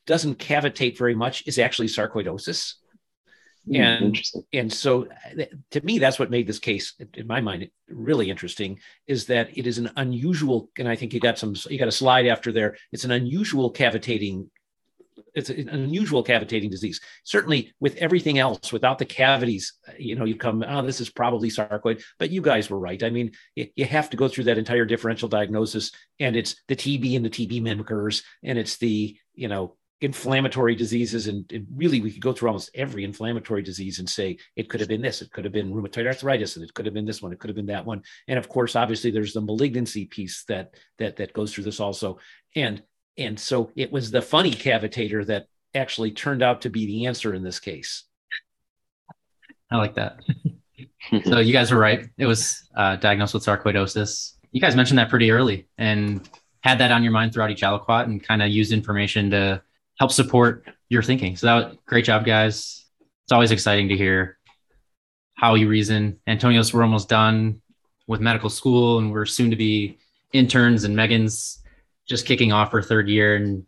doesn't 0.05 0.39
cavitate 0.39 0.97
very 0.97 1.15
much 1.15 1.47
is 1.47 1.59
actually 1.59 1.87
sarcoidosis. 1.87 2.75
Hmm, 3.67 3.75
and 3.75 4.21
and 4.53 4.73
so 4.73 5.07
to 5.69 5.81
me 5.81 5.99
that's 5.99 6.17
what 6.17 6.31
made 6.31 6.47
this 6.47 6.57
case 6.57 6.95
in 7.13 7.27
my 7.27 7.41
mind 7.41 7.69
really 7.89 8.31
interesting 8.31 8.79
is 9.05 9.27
that 9.27 9.55
it 9.55 9.67
is 9.67 9.77
an 9.77 9.91
unusual 9.97 10.71
and 10.79 10.87
i 10.87 10.95
think 10.95 11.13
you 11.13 11.19
got 11.19 11.37
some 11.37 11.53
you 11.69 11.77
got 11.77 11.87
a 11.87 11.91
slide 11.91 12.25
after 12.25 12.51
there 12.51 12.75
it's 12.91 13.03
an 13.03 13.11
unusual 13.11 13.69
cavitating 13.69 14.49
it's 15.33 15.49
an 15.49 15.69
unusual 15.69 16.23
cavitating 16.23 16.69
disease. 16.69 17.01
Certainly 17.23 17.73
with 17.79 17.95
everything 17.97 18.39
else 18.39 18.71
without 18.71 18.97
the 18.97 19.05
cavities 19.05 19.73
you 19.97 20.15
know 20.15 20.25
you 20.25 20.35
come 20.35 20.63
oh 20.67 20.81
this 20.81 21.01
is 21.01 21.09
probably 21.09 21.49
sarcoid 21.49 22.03
but 22.19 22.29
you 22.29 22.41
guys 22.41 22.69
were 22.69 22.79
right. 22.79 23.01
I 23.03 23.09
mean 23.09 23.31
you 23.55 23.85
have 23.85 24.09
to 24.11 24.17
go 24.17 24.27
through 24.27 24.45
that 24.45 24.57
entire 24.57 24.85
differential 24.85 25.29
diagnosis 25.29 25.91
and 26.19 26.35
it's 26.35 26.55
the 26.67 26.75
tb 26.75 27.15
and 27.15 27.25
the 27.25 27.29
tb 27.29 27.61
mimickers 27.61 28.23
and 28.43 28.57
it's 28.57 28.77
the 28.77 29.17
you 29.33 29.47
know 29.47 29.75
inflammatory 30.01 30.73
diseases 30.75 31.27
and, 31.27 31.45
really 31.75 32.01
we 32.01 32.11
could 32.11 32.21
go 32.21 32.33
through 32.33 32.49
almost 32.49 32.71
every 32.73 33.03
inflammatory 33.03 33.61
disease 33.61 33.99
and 33.99 34.09
say 34.09 34.35
it 34.55 34.67
could 34.67 34.79
have 34.79 34.89
been 34.89 35.01
this 35.01 35.21
it 35.21 35.31
could 35.31 35.45
have 35.45 35.53
been 35.53 35.71
rheumatoid 35.71 36.07
arthritis 36.07 36.55
and 36.55 36.65
it 36.65 36.73
could 36.73 36.85
have 36.85 36.93
been 36.93 37.05
this 37.05 37.21
one 37.21 37.31
it 37.31 37.39
could 37.39 37.49
have 37.49 37.55
been 37.55 37.67
that 37.67 37.85
one. 37.85 38.01
And 38.27 38.39
of 38.39 38.49
course 38.49 38.75
obviously 38.75 39.11
there's 39.11 39.33
the 39.33 39.41
malignancy 39.41 40.05
piece 40.05 40.43
that 40.45 40.73
that 40.97 41.17
that 41.17 41.33
goes 41.33 41.53
through 41.53 41.65
this 41.65 41.79
also. 41.79 42.17
And 42.55 42.81
and 43.25 43.39
so 43.39 43.71
it 43.75 43.91
was 43.91 44.11
the 44.11 44.21
funny 44.21 44.51
cavitator 44.51 45.25
that 45.25 45.47
actually 45.73 46.11
turned 46.11 46.41
out 46.41 46.61
to 46.61 46.69
be 46.69 46.85
the 46.85 47.05
answer 47.05 47.33
in 47.33 47.43
this 47.43 47.59
case 47.59 48.03
i 49.71 49.77
like 49.77 49.95
that 49.95 50.19
so 51.25 51.39
you 51.39 51.53
guys 51.53 51.71
were 51.71 51.79
right 51.79 52.07
it 52.17 52.25
was 52.25 52.67
uh, 52.75 52.95
diagnosed 52.97 53.33
with 53.33 53.45
sarcoidosis 53.45 54.33
you 54.51 54.59
guys 54.59 54.75
mentioned 54.75 54.97
that 54.97 55.09
pretty 55.09 55.31
early 55.31 55.67
and 55.77 56.29
had 56.61 56.77
that 56.79 56.91
on 56.91 57.03
your 57.03 57.11
mind 57.11 57.33
throughout 57.33 57.49
each 57.49 57.61
aliquot 57.61 58.03
and 58.03 58.23
kind 58.23 58.41
of 58.41 58.49
used 58.49 58.71
information 58.71 59.29
to 59.31 59.61
help 59.99 60.11
support 60.11 60.65
your 60.89 61.01
thinking. 61.01 61.35
So 61.35 61.47
that 61.47 61.53
was 61.53 61.77
great 61.85 62.05
job, 62.05 62.25
guys. 62.25 62.85
It's 63.23 63.31
always 63.31 63.51
exciting 63.51 63.89
to 63.89 63.97
hear 63.97 64.37
how 65.35 65.55
you 65.55 65.67
reason. 65.67 66.19
Antonios, 66.27 66.73
we're 66.73 66.83
almost 66.83 67.09
done 67.09 67.61
with 68.07 68.21
medical 68.21 68.49
school 68.49 68.99
and 68.99 69.11
we're 69.11 69.25
soon 69.25 69.49
to 69.51 69.55
be 69.55 69.97
interns 70.33 70.83
and 70.83 70.95
Megan's 70.95 71.60
just 72.07 72.25
kicking 72.25 72.51
off 72.51 72.71
her 72.71 72.81
third 72.81 73.09
year 73.09 73.35
and 73.35 73.65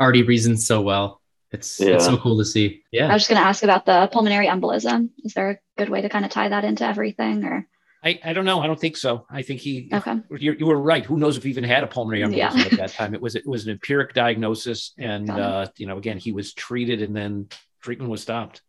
already 0.00 0.22
reasons 0.22 0.66
so 0.66 0.80
well. 0.80 1.20
It's, 1.50 1.78
yeah. 1.80 1.94
it's 1.94 2.06
so 2.06 2.16
cool 2.16 2.38
to 2.38 2.44
see. 2.44 2.82
Yeah. 2.90 3.08
I 3.08 3.12
was 3.12 3.22
just 3.22 3.30
going 3.30 3.40
to 3.40 3.46
ask 3.46 3.62
about 3.62 3.84
the 3.84 4.08
pulmonary 4.10 4.46
embolism. 4.46 5.10
Is 5.22 5.34
there 5.34 5.50
a 5.50 5.58
good 5.76 5.90
way 5.90 6.00
to 6.00 6.08
kind 6.08 6.24
of 6.24 6.30
tie 6.30 6.48
that 6.48 6.64
into 6.64 6.86
everything 6.86 7.44
or? 7.44 7.68
I, 8.04 8.18
I 8.24 8.32
don't 8.32 8.44
know. 8.44 8.60
I 8.60 8.66
don't 8.66 8.80
think 8.80 8.96
so. 8.96 9.26
I 9.30 9.42
think 9.42 9.60
he. 9.60 9.88
Okay. 9.92 10.16
You 10.38 10.66
were 10.66 10.80
right. 10.80 11.04
Who 11.04 11.18
knows 11.18 11.36
if 11.36 11.44
he 11.44 11.50
even 11.50 11.62
had 11.62 11.84
a 11.84 11.86
pulmonary 11.86 12.22
embolism 12.22 12.36
yeah. 12.36 12.64
at 12.64 12.70
that 12.72 12.92
time? 12.92 13.14
It 13.14 13.20
was 13.20 13.36
it 13.36 13.46
was 13.46 13.64
an 13.64 13.70
empiric 13.70 14.12
diagnosis, 14.12 14.92
and 14.98 15.30
uh, 15.30 15.66
you 15.76 15.86
know, 15.86 15.98
again, 15.98 16.18
he 16.18 16.32
was 16.32 16.52
treated, 16.52 17.00
and 17.00 17.14
then 17.14 17.48
treatment 17.80 18.10
was 18.10 18.20
stopped. 18.20 18.62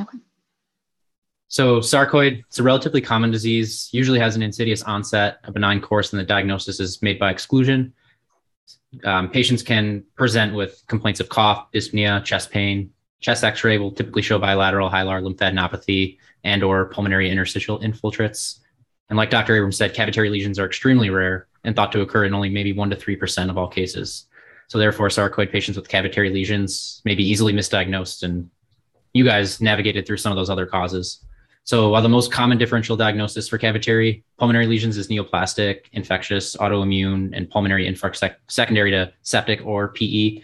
Okay. 0.00 0.16
So 1.54 1.78
sarcoid, 1.78 2.40
it's 2.40 2.58
a 2.58 2.64
relatively 2.64 3.00
common 3.00 3.30
disease. 3.30 3.88
Usually 3.92 4.18
has 4.18 4.34
an 4.34 4.42
insidious 4.42 4.82
onset, 4.82 5.38
a 5.44 5.52
benign 5.52 5.80
course, 5.80 6.12
and 6.12 6.18
the 6.18 6.24
diagnosis 6.24 6.80
is 6.80 7.00
made 7.00 7.16
by 7.16 7.30
exclusion. 7.30 7.92
Um, 9.04 9.30
patients 9.30 9.62
can 9.62 10.02
present 10.16 10.52
with 10.52 10.82
complaints 10.88 11.20
of 11.20 11.28
cough, 11.28 11.70
dyspnea, 11.70 12.24
chest 12.24 12.50
pain. 12.50 12.90
Chest 13.20 13.44
X-ray 13.44 13.78
will 13.78 13.92
typically 13.92 14.20
show 14.20 14.36
bilateral 14.36 14.90
hilar 14.90 15.22
lymphadenopathy, 15.22 16.18
and 16.42 16.64
or 16.64 16.86
pulmonary 16.86 17.30
interstitial 17.30 17.78
infiltrates. 17.78 18.58
And 19.08 19.16
like 19.16 19.30
Dr. 19.30 19.54
Abrams 19.54 19.76
said, 19.76 19.94
cavitary 19.94 20.32
lesions 20.32 20.58
are 20.58 20.66
extremely 20.66 21.08
rare 21.08 21.46
and 21.62 21.76
thought 21.76 21.92
to 21.92 22.00
occur 22.00 22.24
in 22.24 22.34
only 22.34 22.48
maybe 22.48 22.74
1% 22.74 22.90
to 22.90 22.96
3% 22.96 23.48
of 23.48 23.56
all 23.56 23.68
cases. 23.68 24.26
So 24.66 24.78
therefore, 24.78 25.06
sarcoid 25.06 25.52
patients 25.52 25.76
with 25.76 25.88
cavitary 25.88 26.32
lesions 26.32 27.00
may 27.04 27.14
be 27.14 27.22
easily 27.22 27.52
misdiagnosed. 27.52 28.24
And 28.24 28.50
you 29.12 29.24
guys 29.24 29.60
navigated 29.60 30.04
through 30.04 30.16
some 30.16 30.32
of 30.32 30.36
those 30.36 30.50
other 30.50 30.66
causes. 30.66 31.24
So 31.64 31.90
while 31.90 32.02
the 32.02 32.08
most 32.08 32.30
common 32.30 32.58
differential 32.58 32.96
diagnosis 32.96 33.48
for 33.48 33.58
cavitary 33.58 34.22
pulmonary 34.38 34.66
lesions 34.66 34.96
is 34.96 35.08
neoplastic, 35.08 35.86
infectious, 35.92 36.56
autoimmune, 36.56 37.30
and 37.34 37.48
pulmonary 37.48 37.90
infarct 37.90 38.16
sec- 38.16 38.38
secondary 38.48 38.90
to 38.90 39.12
septic 39.22 39.64
or 39.64 39.88
PE, 39.88 40.42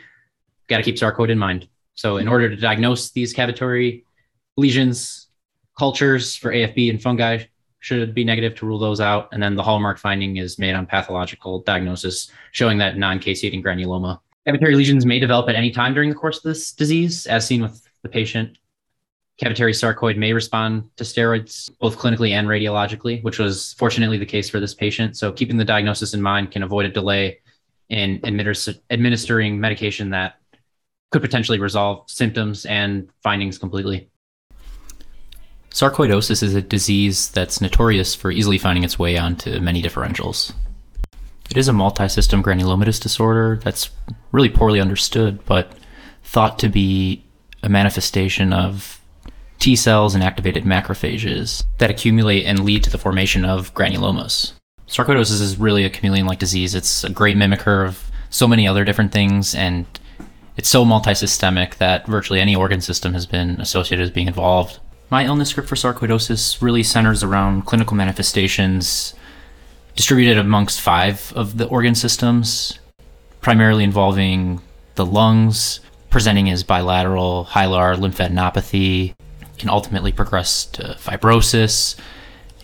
got 0.69 0.79
to 0.79 0.83
keep 0.83 0.97
sarcoid 0.97 1.31
in 1.31 1.39
mind. 1.39 1.69
So 1.95 2.17
in 2.17 2.27
order 2.27 2.49
to 2.49 2.57
diagnose 2.57 3.11
these 3.11 3.35
cavitary 3.35 4.05
lesions, 4.57 5.29
cultures 5.79 6.37
for 6.37 6.53
AFB 6.53 6.91
and 6.91 7.03
fungi 7.03 7.45
should 7.81 8.15
be 8.15 8.25
negative 8.25 8.55
to 8.57 8.67
rule 8.67 8.79
those 8.79 9.01
out. 9.01 9.29
And 9.33 9.43
then 9.43 9.57
the 9.57 9.63
hallmark 9.63 9.99
finding 9.99 10.39
is 10.39 10.59
made 10.59 10.75
on 10.75 10.87
pathological 10.87 11.61
diagnosis, 11.61 12.31
showing 12.53 12.79
that 12.79 12.97
non-caseating 12.97 13.63
granuloma 13.63 14.21
Cavitary 14.47 14.75
lesions 14.75 15.05
may 15.05 15.19
develop 15.19 15.49
at 15.49 15.55
any 15.55 15.71
time 15.71 15.93
during 15.93 16.09
the 16.09 16.15
course 16.15 16.39
of 16.39 16.45
this 16.45 16.73
disease, 16.73 17.27
as 17.27 17.47
seen 17.47 17.61
with 17.61 17.87
the 18.03 18.09
patient. 18.09 18.57
Cavitary 19.41 19.73
sarcoid 19.73 20.19
may 20.19 20.35
respond 20.35 20.91
to 20.97 21.05
steroids 21.05 21.71
both 21.79 21.97
clinically 21.97 22.33
and 22.33 22.47
radiologically, 22.47 23.23
which 23.23 23.39
was 23.39 23.73
fortunately 23.79 24.19
the 24.19 24.27
case 24.27 24.51
for 24.51 24.61
this 24.61 24.75
patient. 24.75 25.17
So, 25.17 25.33
keeping 25.33 25.57
the 25.57 25.65
diagnosis 25.65 26.13
in 26.13 26.21
mind 26.21 26.51
can 26.51 26.63
avoid 26.63 26.85
a 26.85 26.91
delay 26.91 27.39
in 27.89 28.21
administering 28.25 29.59
medication 29.59 30.11
that 30.11 30.35
could 31.11 31.23
potentially 31.23 31.59
resolve 31.59 32.05
symptoms 32.09 32.67
and 32.67 33.09
findings 33.23 33.57
completely. 33.57 34.11
Sarcoidosis 35.71 36.43
is 36.43 36.55
a 36.55 36.63
disease 36.63 37.31
that's 37.31 37.61
notorious 37.61 38.15
for 38.15 38.31
easily 38.31 38.59
finding 38.59 38.85
its 38.85 38.99
way 38.99 39.17
onto 39.17 39.59
many 39.61 39.83
differentials. 39.83 40.53
It 41.49 41.57
is 41.57 41.67
a 41.67 41.73
multi-system 41.73 42.43
granulomatous 42.43 43.01
disorder 43.01 43.59
that's 43.63 43.91
really 44.33 44.51
poorly 44.51 44.81
understood, 44.81 45.45
but 45.47 45.73
thought 46.23 46.59
to 46.61 46.69
be 46.69 47.25
a 47.63 47.69
manifestation 47.69 48.53
of 48.53 49.00
T 49.61 49.77
cells 49.77 50.15
and 50.15 50.25
activated 50.25 50.65
macrophages 50.65 51.65
that 51.79 51.91
accumulate 51.91 52.47
and 52.47 52.65
lead 52.65 52.83
to 52.85 52.91
the 52.91 52.99
formation 52.99 53.45
of 53.45 53.73
granulomas. 53.75 54.53
Sarcoidosis 54.89 55.41
is 55.41 55.59
really 55.59 55.85
a 55.85 55.91
chameleon-like 55.91 56.39
disease. 56.39 56.75
It's 56.75 57.05
a 57.05 57.11
great 57.11 57.37
mimicker 57.37 57.87
of 57.87 58.11
so 58.31 58.49
many 58.49 58.67
other 58.67 58.85
different 58.85 59.13
things, 59.13 59.55
and 59.55 59.85
it's 60.57 60.69
so 60.69 60.85
multisystemic 60.85 61.77
that 61.77 62.07
virtually 62.07 62.41
any 62.41 62.57
organ 62.57 62.81
system 62.81 63.13
has 63.13 63.27
been 63.27 63.61
associated 63.61 64.03
as 64.03 64.11
being 64.11 64.27
involved. 64.27 64.81
My 65.11 65.27
illness 65.27 65.51
script 65.51 65.69
for 65.69 65.77
sarcoidosis 65.77 66.63
really 66.63 66.83
centers 66.83 67.23
around 67.23 67.67
clinical 67.67 67.97
manifestations 67.97 69.15
distributed 69.95 70.39
amongst 70.39 70.81
five 70.81 71.33
of 71.37 71.59
the 71.59 71.67
organ 71.67 71.95
systems, 71.95 72.79
primarily 73.43 73.85
involving 73.85 74.63
the 74.95 75.05
lungs, 75.05 75.81
presenting 76.09 76.49
as 76.49 76.63
bilateral 76.63 77.45
hilar 77.45 77.95
lymphadenopathy, 77.97 79.15
can 79.61 79.71
ultimately 79.71 80.11
progress 80.11 80.65
to 80.65 80.97
fibrosis, 80.99 81.95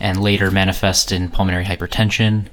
and 0.01 0.21
later 0.21 0.51
manifest 0.51 1.13
in 1.13 1.29
pulmonary 1.29 1.65
hypertension. 1.65 2.47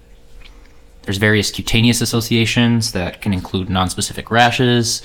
There's 1.03 1.17
various 1.17 1.51
cutaneous 1.51 2.01
associations 2.01 2.91
that 2.91 3.21
can 3.21 3.33
include 3.33 3.67
nonspecific 3.67 4.29
rashes, 4.29 5.01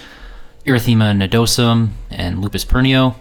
erythema 0.64 1.16
nodosum, 1.16 1.90
and 2.10 2.40
lupus 2.40 2.64
pernio. 2.64 3.16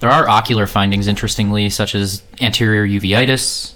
There 0.00 0.10
are 0.10 0.28
ocular 0.28 0.66
findings, 0.66 1.06
interestingly, 1.06 1.70
such 1.70 1.94
as 1.94 2.22
anterior 2.40 2.86
uveitis. 2.86 3.74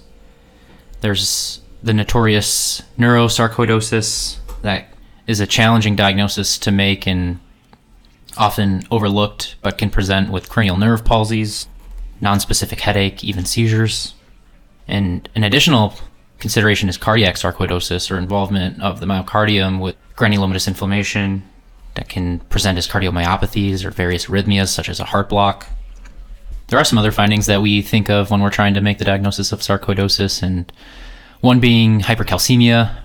There's 1.00 1.60
the 1.82 1.92
notorious 1.92 2.82
neurosarcoidosis 2.96 4.38
that 4.62 4.88
is 5.26 5.40
a 5.40 5.46
challenging 5.46 5.96
diagnosis 5.96 6.58
to 6.58 6.70
make 6.70 7.06
and 7.06 7.40
often 8.36 8.84
overlooked, 8.90 9.56
but 9.62 9.78
can 9.78 9.90
present 9.90 10.30
with 10.30 10.48
cranial 10.48 10.76
nerve 10.76 11.04
palsies, 11.04 11.66
nonspecific 12.22 12.80
headache, 12.80 13.22
even 13.24 13.44
seizures. 13.44 14.14
And 14.88 15.28
an 15.34 15.44
additional 15.44 15.94
consideration 16.38 16.88
is 16.88 16.96
cardiac 16.96 17.34
sarcoidosis 17.34 18.10
or 18.10 18.16
involvement 18.16 18.80
of 18.80 19.00
the 19.00 19.06
myocardium 19.06 19.80
with 19.80 19.96
granulomatous 20.16 20.68
inflammation 20.68 21.48
that 21.94 22.08
can 22.08 22.38
present 22.40 22.78
as 22.78 22.88
cardiomyopathies 22.88 23.84
or 23.84 23.90
various 23.90 24.26
arrhythmias 24.26 24.68
such 24.68 24.88
as 24.88 25.00
a 25.00 25.04
heart 25.04 25.28
block. 25.28 25.66
There 26.68 26.78
are 26.78 26.84
some 26.84 26.98
other 26.98 27.12
findings 27.12 27.46
that 27.46 27.60
we 27.60 27.82
think 27.82 28.08
of 28.08 28.30
when 28.30 28.40
we're 28.40 28.50
trying 28.50 28.74
to 28.74 28.80
make 28.80 28.98
the 28.98 29.04
diagnosis 29.04 29.52
of 29.52 29.60
sarcoidosis, 29.60 30.42
and 30.42 30.72
one 31.40 31.60
being 31.60 32.00
hypercalcemia. 32.00 32.98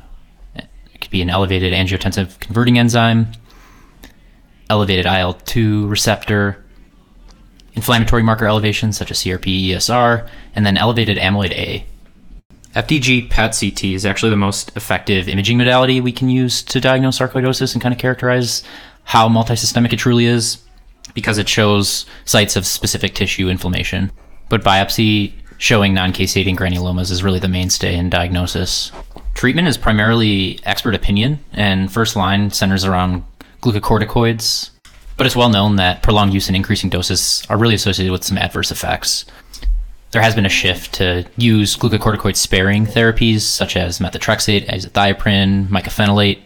It 0.56 1.02
could 1.02 1.12
be 1.12 1.22
an 1.22 1.30
elevated 1.30 1.74
angiotensin 1.74 2.40
converting 2.40 2.80
enzyme, 2.80 3.28
elevated 4.70 5.06
IL 5.06 5.34
2 5.34 5.88
receptor, 5.88 6.64
inflammatory 7.78 8.24
marker 8.24 8.48
elevations 8.48 8.98
such 8.98 9.12
as 9.12 9.20
CRP, 9.20 9.70
ESR, 9.70 10.28
and 10.56 10.66
then 10.66 10.76
elevated 10.76 11.18
amyloid 11.18 11.52
A. 11.52 11.86
FDG 12.74 13.30
PET 13.30 13.56
CT 13.58 13.84
is 13.86 14.06
actually 14.06 14.32
the 14.32 14.36
most 14.36 14.76
effective 14.76 15.30
imaging 15.30 15.58
modality 15.58 16.02
we 16.02 16.12
can 16.12 16.28
use 16.28 16.62
to 16.64 16.82
diagnose 16.82 17.20
sarcoidosis 17.20 17.74
and 17.74 17.82
kind 17.82 17.94
of 17.94 18.00
characterize 18.00 18.64
how 19.04 19.30
multisystemic 19.30 19.94
it 19.94 19.98
truly 19.98 20.26
is 20.26 20.58
because 21.14 21.38
it 21.38 21.48
shows 21.48 22.06
sites 22.26 22.56
of 22.56 22.66
specific 22.66 23.14
tissue 23.14 23.48
inflammation. 23.48 24.12
But 24.50 24.64
biopsy 24.64 25.34
showing 25.58 25.94
non 25.94 26.14
caseating 26.14 26.58
granulomas 26.58 27.12
is 27.12 27.24
really 27.24 27.40
the 27.40 27.48
mainstay 27.48 27.96
in 27.96 28.10
diagnosis. 28.10 28.92
Treatment 29.36 29.68
is 29.68 29.78
primarily 29.78 30.60
expert 30.64 30.96
opinion, 30.96 31.40
and 31.54 31.92
first 31.92 32.16
line 32.16 32.50
centers 32.50 32.86
around 32.86 33.24
glucocorticoids, 33.62 34.72
but 35.18 35.26
it's 35.26 35.36
well 35.36 35.50
known 35.50 35.76
that 35.76 36.04
prolonged 36.04 36.34
use 36.34 36.48
and 36.48 36.56
increasing 36.56 36.90
doses 36.90 37.44
are 37.50 37.58
really 37.58 37.76
associated 37.76 38.12
with 38.12 38.24
some 38.24 38.38
adverse 38.38 38.72
effects. 38.72 39.26
There 40.12 40.22
has 40.22 40.36
been 40.36 40.46
a 40.46 40.50
shift 40.50 40.94
to 40.96 41.26
use 41.36 41.76
glucocorticoid 41.76 42.36
sparing 42.36 42.86
therapies 42.86 43.42
such 43.42 43.76
as 43.76 44.00
methotrexate, 44.00 44.68
azathioprine, 44.68 45.68
mycophenolate, 45.68 46.40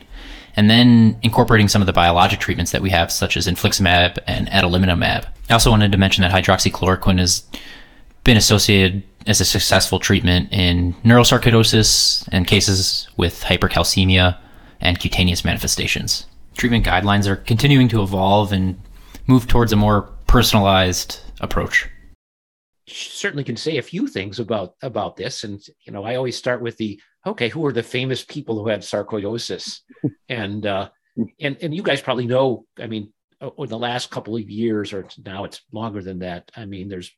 and 0.56 0.70
then 0.70 1.18
incorporating 1.22 1.68
some 1.68 1.82
of 1.82 1.86
the 1.86 1.94
biologic 1.94 2.40
treatments 2.40 2.72
that 2.72 2.82
we 2.82 2.90
have, 2.90 3.12
such 3.12 3.38
as 3.38 3.48
infliximab 3.48 4.18
and 4.28 4.48
adalimumab. 4.50 5.26
I 5.50 5.54
also 5.54 5.70
wanted 5.70 5.92
to 5.92 5.98
mention 5.98 6.24
that 6.24 6.32
hydroxychloroquine 6.32 7.20
has 7.20 7.44
been 8.24 8.38
associated 8.38 9.04
as 9.28 9.40
a 9.40 9.46
successful 9.46 10.00
treatment 10.00 10.52
in 10.52 10.94
neurosarcoidosis 11.04 12.28
and 12.32 12.48
cases 12.48 13.08
with 13.18 13.44
hypercalcemia 13.44 14.38
and 14.80 15.00
cutaneous 15.00 15.46
manifestations. 15.46 16.26
Treatment 16.58 16.86
guidelines 16.86 17.28
are 17.28 17.38
continuing 17.38 17.88
to 17.90 18.02
evolve 18.02 18.52
and 18.52 18.80
move 19.28 19.48
towards 19.48 19.74
a 19.74 19.76
more 19.76 20.10
personalized 20.28 21.20
approach. 21.40 21.88
Certainly 22.88 23.46
can 23.46 23.58
say 23.58 23.78
a 23.78 23.82
few 23.82 24.08
things 24.08 24.40
about 24.40 24.76
about 24.82 25.16
this. 25.16 25.44
And 25.44 25.62
you 25.86 25.94
know 25.94 26.04
i 26.04 26.16
always 26.16 26.38
start 26.38 26.62
with 26.62 26.78
the 26.78 27.00
okay 27.26 27.50
who 27.50 27.66
are 27.66 27.72
the 27.72 27.84
famous 27.84 28.24
people 28.24 28.62
who 28.62 28.70
had 28.70 28.82
sarcoidosis? 28.82 29.80
And 30.30 30.66
uh 30.66 30.90
and 31.40 31.58
and 31.62 31.76
you 31.76 31.84
guys 31.84 32.02
probably 32.02 32.26
know 32.26 32.66
i 32.80 32.88
mean 32.88 33.12
over 33.42 33.68
the 33.68 33.78
last 33.78 34.10
couple 34.12 34.36
of 34.36 34.50
years 34.50 34.94
or 34.94 35.06
now 35.26 35.44
it's 35.44 35.62
longer 35.72 36.02
than 36.02 36.20
that. 36.20 36.52
I 36.56 36.66
mean 36.66 36.90
there's 36.90 37.12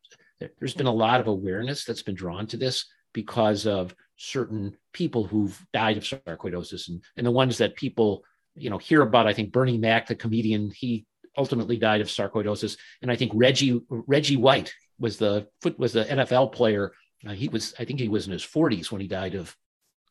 there's 0.60 0.74
been 0.74 0.88
a 0.88 0.92
lot 0.92 1.20
of 1.20 1.28
awareness 1.28 1.86
that's 1.86 2.04
been 2.04 2.16
drawn 2.16 2.48
to 2.48 2.58
this 2.58 2.86
because 3.14 3.66
of 3.66 3.96
certain 4.18 4.76
people 4.94 5.26
who've 5.26 5.66
died 5.74 5.98
of 5.98 6.04
sarcoidosis 6.04 6.90
and, 6.90 7.04
and 7.18 7.26
the 7.26 7.32
ones 7.32 7.58
that 7.58 7.76
people 7.76 8.24
you 8.56 8.70
know 8.70 8.78
hear 8.78 9.02
about 9.02 9.28
i 9.28 9.34
think 9.34 9.52
bernie 9.52 9.78
mac 9.78 10.08
the 10.08 10.16
comedian 10.16 10.72
he 10.72 11.06
ultimately 11.38 11.78
died 11.78 12.02
of 12.02 12.08
sarcoidosis 12.08 12.78
and 13.02 13.12
i 13.12 13.16
think 13.16 13.32
reggie 13.34 13.82
reggie 13.90 14.38
white 14.38 14.74
was 15.00 15.18
the 15.18 15.48
foot 15.62 15.78
was 15.78 15.94
the 15.94 16.06
NFL 16.06 16.54
player. 16.54 16.94
Uh, 17.28 17.32
he 17.32 17.48
was, 17.48 17.74
I 17.80 17.86
think, 17.86 18.00
he 18.00 18.10
was 18.10 18.26
in 18.26 18.34
his 18.34 18.44
40s 18.44 18.92
when 18.92 19.02
he 19.02 19.08
died 19.08 19.36
of 19.36 19.56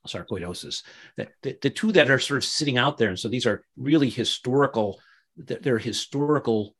sarcoidosis. 0.06 0.82
The, 1.16 1.28
the, 1.42 1.58
the, 1.62 1.70
two 1.70 1.92
that 1.92 2.10
are 2.10 2.18
sort 2.18 2.38
of 2.38 2.44
sitting 2.44 2.78
out 2.78 2.98
there, 2.98 3.08
and 3.08 3.18
so 3.18 3.28
these 3.28 3.46
are 3.46 3.64
really 3.76 4.10
historical. 4.10 5.00
They're 5.36 5.78
historical 5.78 6.74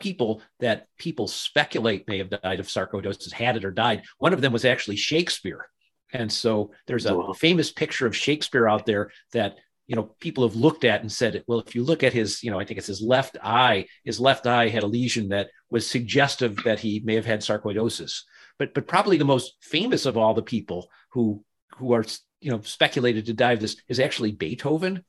people 0.00 0.42
that 0.60 0.88
people 0.98 1.28
speculate 1.28 2.08
may 2.08 2.18
have 2.18 2.30
died 2.30 2.60
of 2.60 2.66
sarcoidosis, 2.66 3.32
had 3.32 3.56
it 3.56 3.64
or 3.64 3.70
died. 3.70 4.02
One 4.18 4.32
of 4.32 4.40
them 4.40 4.52
was 4.52 4.64
actually 4.64 4.96
Shakespeare, 4.96 5.66
and 6.12 6.30
so 6.30 6.72
there's 6.86 7.06
a 7.06 7.16
wow. 7.16 7.32
famous 7.32 7.70
picture 7.70 8.06
of 8.06 8.16
Shakespeare 8.16 8.68
out 8.68 8.84
there 8.84 9.10
that 9.32 9.56
you 9.86 9.96
know 9.96 10.14
people 10.20 10.46
have 10.46 10.56
looked 10.56 10.84
at 10.84 11.00
and 11.00 11.10
said 11.10 11.42
well 11.46 11.60
if 11.60 11.74
you 11.74 11.82
look 11.82 12.02
at 12.02 12.12
his 12.12 12.42
you 12.42 12.50
know 12.50 12.58
i 12.58 12.64
think 12.64 12.78
it's 12.78 12.86
his 12.86 13.02
left 13.02 13.36
eye 13.42 13.84
his 14.04 14.20
left 14.20 14.46
eye 14.46 14.68
had 14.68 14.82
a 14.82 14.86
lesion 14.86 15.28
that 15.28 15.48
was 15.72 15.86
suggestive 15.86 16.62
that 16.64 16.78
he 16.78 17.00
may 17.04 17.14
have 17.14 17.24
had 17.24 17.40
sarcoidosis. 17.40 18.20
But 18.58 18.74
but 18.74 18.86
probably 18.86 19.16
the 19.16 19.24
most 19.24 19.54
famous 19.62 20.06
of 20.06 20.16
all 20.16 20.34
the 20.34 20.42
people 20.42 20.88
who 21.10 21.42
who 21.78 21.94
are 21.94 22.04
you 22.40 22.50
know 22.52 22.60
speculated 22.60 23.26
to 23.26 23.32
die 23.32 23.52
of 23.52 23.60
this 23.60 23.76
is 23.88 23.98
actually 23.98 24.32
beethoven. 24.32 25.04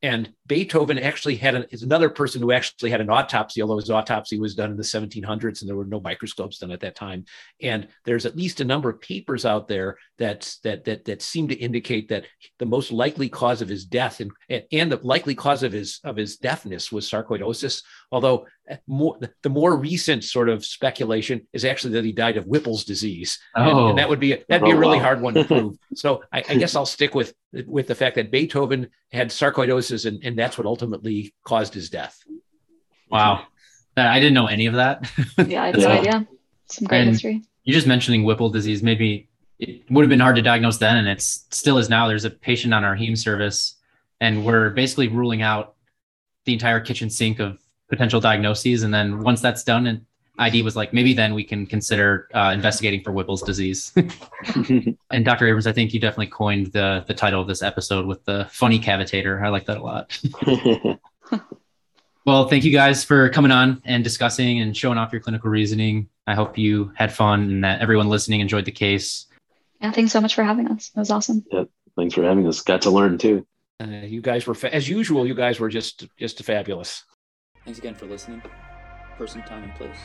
And 0.00 0.32
Beethoven 0.48 0.98
actually 0.98 1.36
had 1.36 1.54
an, 1.54 1.66
is 1.70 1.82
another 1.82 2.08
person 2.08 2.40
who 2.40 2.52
actually 2.52 2.90
had 2.90 3.00
an 3.00 3.10
autopsy, 3.10 3.62
although 3.62 3.78
his 3.78 3.90
autopsy 3.90 4.40
was 4.40 4.54
done 4.54 4.70
in 4.70 4.76
the 4.76 4.82
1700s 4.82 5.60
and 5.60 5.68
there 5.68 5.76
were 5.76 5.84
no 5.84 6.00
microscopes 6.00 6.58
done 6.58 6.70
at 6.70 6.80
that 6.80 6.96
time. 6.96 7.26
And 7.60 7.88
there's 8.04 8.26
at 8.26 8.36
least 8.36 8.60
a 8.60 8.64
number 8.64 8.88
of 8.88 9.00
papers 9.00 9.44
out 9.44 9.68
there 9.68 9.98
that 10.18 10.52
that 10.64 10.84
that 10.84 11.04
that 11.04 11.22
seem 11.22 11.48
to 11.48 11.54
indicate 11.54 12.08
that 12.08 12.24
the 12.58 12.66
most 12.66 12.90
likely 12.90 13.28
cause 13.28 13.62
of 13.62 13.68
his 13.68 13.84
death 13.84 14.20
and 14.20 14.32
and 14.72 14.90
the 14.90 14.98
likely 15.02 15.34
cause 15.34 15.62
of 15.62 15.72
his 15.72 16.00
of 16.02 16.16
his 16.16 16.38
deafness 16.38 16.90
was 16.90 17.08
sarcoidosis. 17.08 17.82
Although 18.10 18.46
eh, 18.68 18.76
more, 18.86 19.18
the 19.42 19.50
more 19.50 19.76
recent 19.76 20.24
sort 20.24 20.48
of 20.48 20.64
speculation 20.64 21.46
is 21.52 21.64
actually 21.64 21.92
that 21.94 22.04
he 22.04 22.12
died 22.12 22.36
of 22.36 22.46
Whipple's 22.46 22.84
disease, 22.84 23.38
oh. 23.54 23.62
and, 23.62 23.90
and 23.90 23.98
that 23.98 24.08
would 24.08 24.20
be 24.20 24.32
a, 24.32 24.44
that'd 24.48 24.64
be 24.64 24.72
a 24.72 24.76
oh, 24.76 24.78
really 24.78 24.98
hard 24.98 25.20
one 25.20 25.34
to 25.34 25.44
prove. 25.46 25.76
So 25.94 26.22
I, 26.32 26.42
I 26.48 26.54
guess 26.56 26.74
I'll 26.74 26.86
stick 26.86 27.14
with 27.14 27.34
with 27.66 27.86
the 27.86 27.94
fact 27.94 28.16
that 28.16 28.30
Beethoven 28.30 28.88
had 29.12 29.28
sarcoidosis, 29.28 30.06
and, 30.06 30.22
and 30.22 30.37
that's 30.38 30.58
what 30.58 30.66
ultimately 30.66 31.34
caused 31.44 31.74
his 31.74 31.90
death. 31.90 32.22
Wow, 33.10 33.46
uh, 33.96 34.02
I 34.02 34.20
didn't 34.20 34.34
know 34.34 34.46
any 34.46 34.66
of 34.66 34.74
that. 34.74 35.10
yeah, 35.46 35.62
I 35.62 35.66
had 35.66 35.78
no 35.78 35.88
idea. 35.88 36.26
Some 36.66 36.86
great 36.86 37.00
and 37.02 37.10
history. 37.10 37.42
You 37.64 37.74
just 37.74 37.86
mentioning 37.86 38.24
Whipple 38.24 38.50
disease 38.50 38.82
maybe. 38.82 39.28
It 39.58 39.90
would 39.90 40.02
have 40.02 40.10
been 40.10 40.20
hard 40.20 40.36
to 40.36 40.42
diagnose 40.42 40.78
then, 40.78 40.98
and 40.98 41.08
it's 41.08 41.46
still 41.50 41.78
is 41.78 41.88
now. 41.88 42.06
There's 42.06 42.24
a 42.24 42.30
patient 42.30 42.72
on 42.72 42.84
our 42.84 42.96
heme 42.96 43.18
service, 43.18 43.74
and 44.20 44.44
we're 44.44 44.70
basically 44.70 45.08
ruling 45.08 45.42
out 45.42 45.74
the 46.44 46.52
entire 46.52 46.78
kitchen 46.78 47.10
sink 47.10 47.40
of 47.40 47.58
potential 47.88 48.20
diagnoses. 48.20 48.84
And 48.84 48.94
then 48.94 49.20
once 49.20 49.40
that's 49.40 49.64
done, 49.64 49.88
and 49.88 50.06
ID 50.38 50.62
was 50.62 50.76
like, 50.76 50.92
maybe 50.92 51.14
then 51.14 51.34
we 51.34 51.44
can 51.44 51.66
consider 51.66 52.28
uh, 52.32 52.52
investigating 52.54 53.02
for 53.02 53.12
Whipple's 53.12 53.42
disease. 53.42 53.92
and 55.10 55.24
Dr. 55.24 55.46
Abrams, 55.46 55.66
I 55.66 55.72
think 55.72 55.92
you 55.92 56.00
definitely 56.00 56.28
coined 56.28 56.68
the 56.68 57.04
the 57.06 57.14
title 57.14 57.40
of 57.40 57.48
this 57.48 57.62
episode 57.62 58.06
with 58.06 58.24
the 58.24 58.46
funny 58.50 58.78
cavitator. 58.78 59.42
I 59.42 59.48
like 59.48 59.66
that 59.66 59.78
a 59.78 59.82
lot. 59.82 60.18
well, 62.24 62.48
thank 62.48 62.64
you 62.64 62.72
guys 62.72 63.04
for 63.04 63.28
coming 63.30 63.50
on 63.50 63.82
and 63.84 64.04
discussing 64.04 64.60
and 64.60 64.76
showing 64.76 64.98
off 64.98 65.12
your 65.12 65.20
clinical 65.20 65.50
reasoning. 65.50 66.08
I 66.26 66.34
hope 66.34 66.56
you 66.56 66.92
had 66.94 67.12
fun 67.12 67.42
and 67.50 67.64
that 67.64 67.80
everyone 67.80 68.08
listening 68.08 68.40
enjoyed 68.40 68.64
the 68.64 68.72
case. 68.72 69.26
Yeah, 69.80 69.92
thanks 69.92 70.12
so 70.12 70.20
much 70.20 70.34
for 70.34 70.42
having 70.42 70.68
us. 70.68 70.90
It 70.94 70.98
was 70.98 71.10
awesome. 71.10 71.44
Yep. 71.52 71.68
Thanks 71.96 72.14
for 72.14 72.22
having 72.22 72.46
us. 72.46 72.60
Got 72.60 72.82
to 72.82 72.90
learn 72.90 73.18
too. 73.18 73.46
Uh, 73.80 73.86
you 73.86 74.20
guys 74.20 74.46
were, 74.46 74.54
fa- 74.54 74.74
as 74.74 74.88
usual, 74.88 75.26
you 75.26 75.34
guys 75.34 75.60
were 75.60 75.68
just 75.68 76.06
just 76.16 76.42
fabulous. 76.42 77.04
Thanks 77.64 77.78
again 77.78 77.94
for 77.94 78.06
listening. 78.06 78.42
Person, 79.16 79.42
time, 79.42 79.64
and 79.64 79.74
place. 79.74 79.98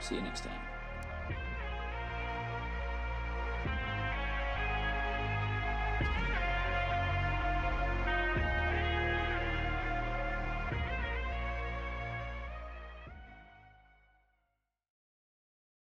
See 0.00 0.14
you 0.14 0.22
next 0.22 0.44
time. 0.44 0.67